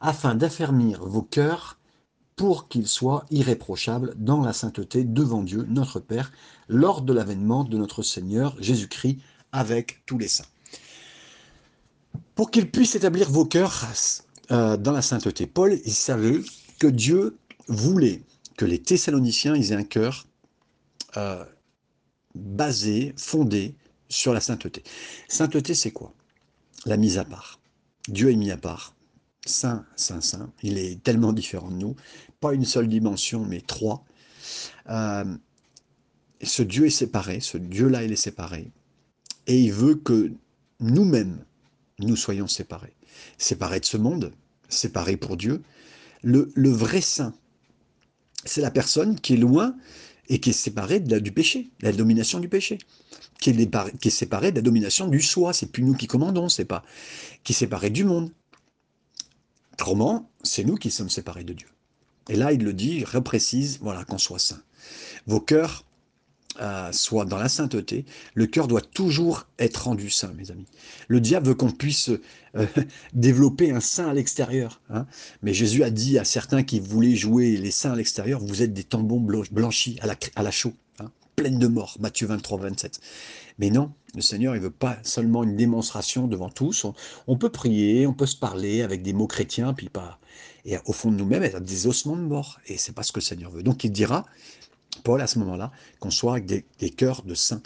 afin 0.00 0.34
d'affermir 0.34 1.04
vos 1.04 1.22
cœurs 1.22 1.78
pour 2.36 2.68
qu'ils 2.68 2.86
soient 2.86 3.24
irréprochables 3.30 4.14
dans 4.16 4.42
la 4.42 4.52
sainteté 4.52 5.04
devant 5.04 5.42
Dieu, 5.42 5.64
notre 5.68 6.00
Père, 6.00 6.32
lors 6.68 7.00
de 7.00 7.12
l'avènement 7.12 7.64
de 7.64 7.78
notre 7.78 8.02
Seigneur 8.02 8.54
Jésus-Christ 8.60 9.18
avec 9.52 10.02
tous 10.04 10.18
les 10.18 10.28
saints. 10.28 10.44
Pour 12.34 12.50
qu'il 12.50 12.70
puisse 12.70 12.94
établir 12.94 13.30
vos 13.30 13.46
cœurs 13.46 13.86
euh, 14.50 14.76
dans 14.76 14.92
la 14.92 15.00
sainteté. 15.00 15.46
Paul, 15.46 15.78
il 15.84 15.94
savait 15.94 16.42
que 16.78 16.86
Dieu 16.86 17.38
voulait 17.68 18.22
que 18.58 18.66
les 18.66 18.80
Thessaloniciens 18.82 19.54
aient 19.54 19.72
un 19.72 19.84
cœur 19.84 20.26
euh, 21.16 21.44
basé, 22.34 23.14
fondé 23.16 23.74
sur 24.08 24.32
la 24.32 24.40
sainteté. 24.40 24.82
Sainteté, 25.28 25.74
c'est 25.74 25.90
quoi? 25.90 26.14
La 26.84 26.96
mise 26.96 27.18
à 27.18 27.24
part. 27.24 27.60
Dieu 28.08 28.30
est 28.30 28.36
mis 28.36 28.50
à 28.50 28.56
part. 28.56 28.94
Saint, 29.44 29.84
saint, 29.96 30.20
saint. 30.20 30.52
Il 30.62 30.78
est 30.78 31.02
tellement 31.02 31.32
différent 31.32 31.70
de 31.70 31.76
nous. 31.76 31.96
Pas 32.40 32.52
une 32.52 32.64
seule 32.64 32.88
dimension, 32.88 33.44
mais 33.44 33.60
trois. 33.60 34.04
Euh, 34.88 35.24
ce 36.42 36.62
Dieu 36.62 36.86
est 36.86 36.90
séparé, 36.90 37.40
ce 37.40 37.58
Dieu-là, 37.58 38.04
il 38.04 38.12
est 38.12 38.16
séparé. 38.16 38.70
Et 39.46 39.60
il 39.60 39.72
veut 39.72 39.94
que 39.94 40.32
nous-mêmes, 40.80 41.44
nous 41.98 42.16
soyons 42.16 42.46
séparés. 42.46 42.94
Séparés 43.38 43.80
de 43.80 43.86
ce 43.86 43.96
monde, 43.96 44.32
séparés 44.68 45.16
pour 45.16 45.36
Dieu. 45.36 45.62
Le, 46.22 46.50
vrai 46.70 47.00
saint, 47.00 47.34
c'est 48.44 48.60
la 48.60 48.70
personne 48.70 49.18
qui 49.18 49.34
est 49.34 49.38
loin 49.38 49.76
et 50.28 50.40
qui 50.40 50.50
est 50.50 50.54
séparée 50.54 51.00
de 51.00 51.10
la, 51.10 51.20
du 51.20 51.32
péché, 51.32 51.70
de 51.80 51.86
la 51.86 51.92
domination 51.92 52.40
du 52.40 52.48
péché, 52.48 52.78
qui 53.40 53.50
est, 53.50 54.10
séparée 54.10 54.50
de 54.50 54.56
la 54.56 54.62
domination 54.62 55.08
du 55.08 55.20
soi. 55.20 55.52
C'est 55.52 55.70
plus 55.70 55.82
nous 55.82 55.94
qui 55.94 56.06
commandons, 56.06 56.48
c'est 56.48 56.64
pas 56.64 56.84
qui 57.44 57.52
est 57.52 57.56
séparée 57.56 57.90
du 57.90 58.04
monde. 58.04 58.30
Autrement, 59.74 60.30
c'est 60.42 60.64
nous 60.64 60.76
qui 60.76 60.90
sommes 60.90 61.10
séparés 61.10 61.44
de 61.44 61.52
Dieu. 61.52 61.68
Et 62.28 62.36
là, 62.36 62.52
il 62.52 62.64
le 62.64 62.72
dit, 62.72 63.04
reprécise, 63.04 63.78
voilà, 63.80 64.04
qu'on 64.04 64.18
soit 64.18 64.38
saint. 64.38 64.60
Vos 65.26 65.40
cœurs 65.40 65.84
euh, 66.60 66.92
soit 66.92 67.24
dans 67.24 67.38
la 67.38 67.48
sainteté, 67.48 68.04
le 68.34 68.46
cœur 68.46 68.68
doit 68.68 68.80
toujours 68.80 69.46
être 69.58 69.84
rendu 69.84 70.10
saint, 70.10 70.32
mes 70.32 70.50
amis. 70.50 70.66
Le 71.08 71.20
diable 71.20 71.48
veut 71.48 71.54
qu'on 71.54 71.70
puisse 71.70 72.10
euh, 72.56 72.66
développer 73.12 73.70
un 73.70 73.80
saint 73.80 74.08
à 74.08 74.14
l'extérieur. 74.14 74.80
Hein. 74.90 75.06
Mais 75.42 75.54
Jésus 75.54 75.82
a 75.82 75.90
dit 75.90 76.18
à 76.18 76.24
certains 76.24 76.62
qui 76.62 76.80
voulaient 76.80 77.16
jouer 77.16 77.56
les 77.56 77.70
saints 77.70 77.92
à 77.92 77.96
l'extérieur, 77.96 78.40
vous 78.40 78.62
êtes 78.62 78.72
des 78.72 78.84
tambons 78.84 79.20
blanchis 79.20 79.98
à 80.00 80.42
la, 80.42 80.50
chaux, 80.50 80.74
hein, 81.00 81.10
de 81.38 81.66
mort. 81.66 81.96
Matthieu 82.00 82.26
23, 82.26 82.58
27. 82.58 83.00
Mais 83.58 83.70
non, 83.70 83.92
le 84.14 84.20
Seigneur, 84.20 84.54
il 84.54 84.60
veut 84.60 84.70
pas 84.70 84.98
seulement 85.02 85.44
une 85.44 85.56
démonstration 85.56 86.26
devant 86.26 86.50
tous. 86.50 86.86
On, 87.26 87.36
peut 87.36 87.50
prier, 87.50 88.06
on 88.06 88.12
peut 88.12 88.26
se 88.26 88.36
parler 88.36 88.82
avec 88.82 89.02
des 89.02 89.12
mots 89.12 89.26
chrétiens, 89.26 89.72
puis 89.72 89.88
pas. 89.88 90.18
Et 90.64 90.76
au 90.84 90.92
fond 90.92 91.10
de 91.10 91.16
nous-mêmes, 91.16 91.42
a 91.42 91.60
des 91.60 91.86
ossements 91.86 92.16
de 92.16 92.22
mort. 92.22 92.58
Et 92.66 92.76
c'est 92.76 92.92
pas 92.92 93.02
ce 93.02 93.12
que 93.12 93.20
le 93.20 93.24
Seigneur 93.24 93.50
veut. 93.50 93.62
Donc 93.62 93.84
il 93.84 93.92
dira, 93.92 94.26
Paul 95.06 95.22
à 95.22 95.28
ce 95.28 95.38
moment-là, 95.38 95.70
qu'on 96.00 96.10
soit 96.10 96.32
avec 96.32 96.46
des, 96.46 96.90
cœurs 96.90 97.22
de 97.22 97.34
saints. 97.34 97.62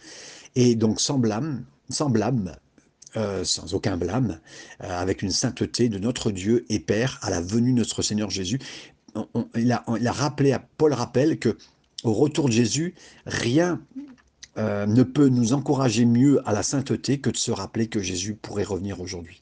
Et 0.56 0.74
donc 0.74 1.00
sans 1.00 1.18
blâme, 1.18 1.64
sans 1.88 2.10
blâme, 2.10 2.54
euh, 3.16 3.44
sans 3.44 3.72
aucun 3.72 3.96
blâme, 3.96 4.40
euh, 4.82 4.90
avec 4.90 5.22
une 5.22 5.30
sainteté 5.30 5.88
de 5.88 5.98
notre 5.98 6.32
Dieu 6.32 6.66
et 6.68 6.80
Père 6.80 7.18
à 7.22 7.30
la 7.30 7.40
venue 7.40 7.72
de 7.72 7.78
notre 7.78 8.02
Seigneur 8.02 8.28
Jésus. 8.28 8.58
il, 9.54 9.72
a, 9.72 10.12
rappelé, 10.12 10.52
à 10.52 10.58
Paul 10.58 10.92
rappelle 10.92 11.38
que 11.38 11.56
au 12.04 12.12
retour 12.12 12.48
de 12.48 12.52
Jésus, 12.52 12.94
rien 13.24 13.80
euh, 14.58 14.84
ne 14.84 15.02
peut 15.02 15.28
nous 15.28 15.54
encourager 15.54 16.04
mieux 16.04 16.46
à 16.46 16.52
la 16.52 16.62
sainteté 16.62 17.20
que 17.20 17.30
de 17.30 17.38
se 17.38 17.50
rappeler 17.50 17.86
que 17.86 18.02
Jésus 18.02 18.34
pourrait 18.34 18.64
revenir 18.64 19.00
aujourd'hui. 19.00 19.40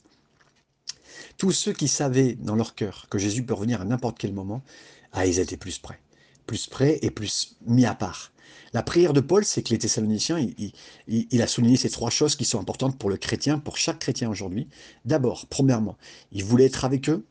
Tous 1.37 1.51
ceux 1.51 1.73
qui 1.73 1.89
savaient 1.89 2.35
dans 2.35 2.55
leur 2.55 2.77
cœur 2.77 3.09
que 3.11 3.19
Jésus 3.19 3.43
peut 3.43 3.55
revenir 3.55 3.81
à 3.81 3.85
n'importe 3.85 4.19
quel 4.19 4.33
moment, 4.33 4.63
ah, 5.13 5.27
ils 5.27 5.41
étaient 5.41 5.57
plus 5.57 5.79
près 5.79 5.99
plus 6.49 6.67
près 6.67 6.99
et 7.03 7.13
plus 7.13 7.57
mis 7.67 7.85
à 7.85 7.95
part. 7.95 8.33
La 8.73 8.83
prière 8.83 9.13
de 9.13 9.21
Paul, 9.21 9.45
c'est 9.45 9.63
que 9.63 9.71
les 9.71 9.79
Thessaloniciens, 9.79 10.45
il, 11.07 11.43
a 11.43 11.47
souligné 11.47 11.77
ces 11.77 11.91
trois 11.91 12.11
choses 12.11 12.37
qui 12.37 12.45
sont 12.45 12.59
importantes 12.59 12.99
pour 12.99 13.11
le 13.11 13.17
chrétien, 13.17 13.59
pour 13.59 13.77
chaque 13.77 13.99
chrétien 13.99 14.29
aujourd'hui. 14.29 14.67
D'abord, 15.05 15.47
premièrement, 15.47 15.97
il 16.33 16.45
voulait 16.45 16.67
être 16.67 16.85
avec 16.85 17.09
eux 17.09 17.25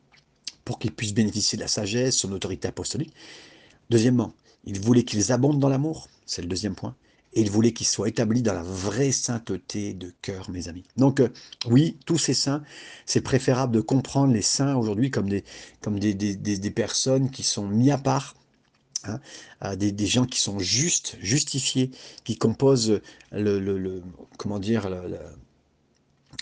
pour 0.66 0.80
qu'ils 0.80 0.94
puissent 0.94 1.14
bénéficier 1.14 1.58
de 1.58 1.62
la 1.62 1.68
sagesse, 1.68 2.16
son 2.16 2.32
autorité 2.32 2.68
apostolique. 2.68 3.14
Deuxièmement, 3.90 4.34
il 4.66 4.80
voulait 4.80 5.04
qu'ils 5.04 5.32
abondent 5.32 5.60
dans 5.60 5.70
l'amour, 5.70 6.08
c'est 6.26 6.42
le 6.42 6.48
deuxième 6.48 6.76
point. 6.76 6.96
Et 7.34 7.42
il 7.42 7.52
voulait 7.52 7.72
qu'ils 7.74 7.88
soient 7.88 8.10
établis 8.10 8.42
dans 8.42 8.54
la 8.54 8.64
vraie 8.64 9.12
sainteté 9.12 9.94
de 9.94 10.12
cœur, 10.22 10.50
mes 10.50 10.70
amis. 10.70 10.86
Donc, 10.96 11.20
euh, 11.20 11.30
oui, 11.68 11.98
tous 12.06 12.18
ces 12.18 12.34
saints, 12.34 12.64
c'est 13.06 13.22
préférable 13.22 13.76
de 13.76 13.82
comprendre 13.82 14.34
les 14.34 14.42
saints 14.42 14.76
aujourd'hui 14.76 15.12
comme, 15.12 15.30
des 15.30 16.72
personnes 16.72 17.30
qui 17.30 17.44
sont 17.44 17.68
mis 17.68 17.92
à 17.92 17.98
part, 17.98 18.34
Hein, 19.08 19.76
des, 19.76 20.06
gens 20.06 20.26
qui 20.26 20.40
sont 20.40 20.60
justes, 20.60 21.18
justifiés, 21.22 21.92
qui 22.24 22.38
composent 22.38 23.02
le, 23.32 24.02
comment 24.38 24.60
dire 24.60 24.90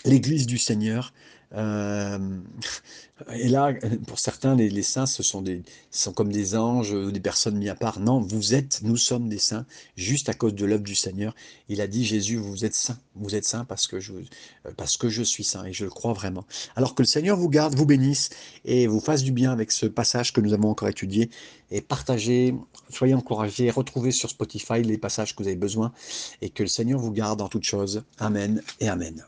l'Église 0.04 0.46
du 0.46 0.58
Seigneur, 0.58 1.12
euh, 1.54 2.18
et 3.32 3.48
là, 3.48 3.72
pour 4.06 4.18
certains, 4.18 4.54
les, 4.54 4.82
saints, 4.82 5.06
ce 5.06 5.22
sont, 5.22 5.42
des, 5.42 5.62
sont 5.90 6.12
comme 6.12 6.32
des 6.32 6.56
anges 6.56 6.92
ou 6.92 7.10
des 7.10 7.20
personnes 7.20 7.56
mis 7.56 7.68
à 7.68 7.74
part. 7.74 8.00
Non, 8.00 8.20
vous 8.20 8.54
êtes, 8.54 8.80
nous 8.82 8.96
sommes 8.96 9.28
des 9.28 9.38
saints, 9.38 9.66
juste 9.96 10.28
à 10.28 10.34
cause 10.34 10.54
de 10.54 10.64
l'œuvre 10.64 10.82
du 10.82 10.94
Seigneur. 10.94 11.34
Il 11.68 11.80
a 11.80 11.86
dit, 11.86 12.04
Jésus, 12.04 12.36
vous 12.36 12.64
êtes 12.64 12.74
saints, 12.74 12.98
vous 13.14 13.34
êtes 13.34 13.44
saints 13.44 13.64
parce 13.64 13.86
que, 13.86 14.00
je, 14.00 14.12
parce 14.76 14.96
que 14.96 15.08
je 15.08 15.22
suis 15.22 15.44
saint, 15.44 15.64
et 15.64 15.72
je 15.72 15.84
le 15.84 15.90
crois 15.90 16.12
vraiment. 16.12 16.44
Alors 16.74 16.94
que 16.94 17.02
le 17.02 17.08
Seigneur 17.08 17.36
vous 17.36 17.48
garde, 17.48 17.74
vous 17.74 17.86
bénisse, 17.86 18.30
et 18.64 18.86
vous 18.86 19.00
fasse 19.00 19.22
du 19.22 19.32
bien 19.32 19.52
avec 19.52 19.72
ce 19.72 19.86
passage 19.86 20.32
que 20.32 20.40
nous 20.40 20.52
avons 20.52 20.70
encore 20.70 20.88
étudié, 20.88 21.30
et 21.70 21.80
partagez, 21.80 22.54
soyez 22.90 23.14
encouragés, 23.14 23.70
retrouvez 23.70 24.10
sur 24.10 24.30
Spotify 24.30 24.82
les 24.82 24.98
passages 24.98 25.34
que 25.34 25.42
vous 25.42 25.48
avez 25.48 25.56
besoin, 25.56 25.92
et 26.42 26.50
que 26.50 26.62
le 26.62 26.68
Seigneur 26.68 26.98
vous 26.98 27.12
garde 27.12 27.40
en 27.40 27.48
toutes 27.48 27.64
choses. 27.64 28.02
Amen 28.18 28.62
et 28.80 28.88
Amen. 28.88 29.24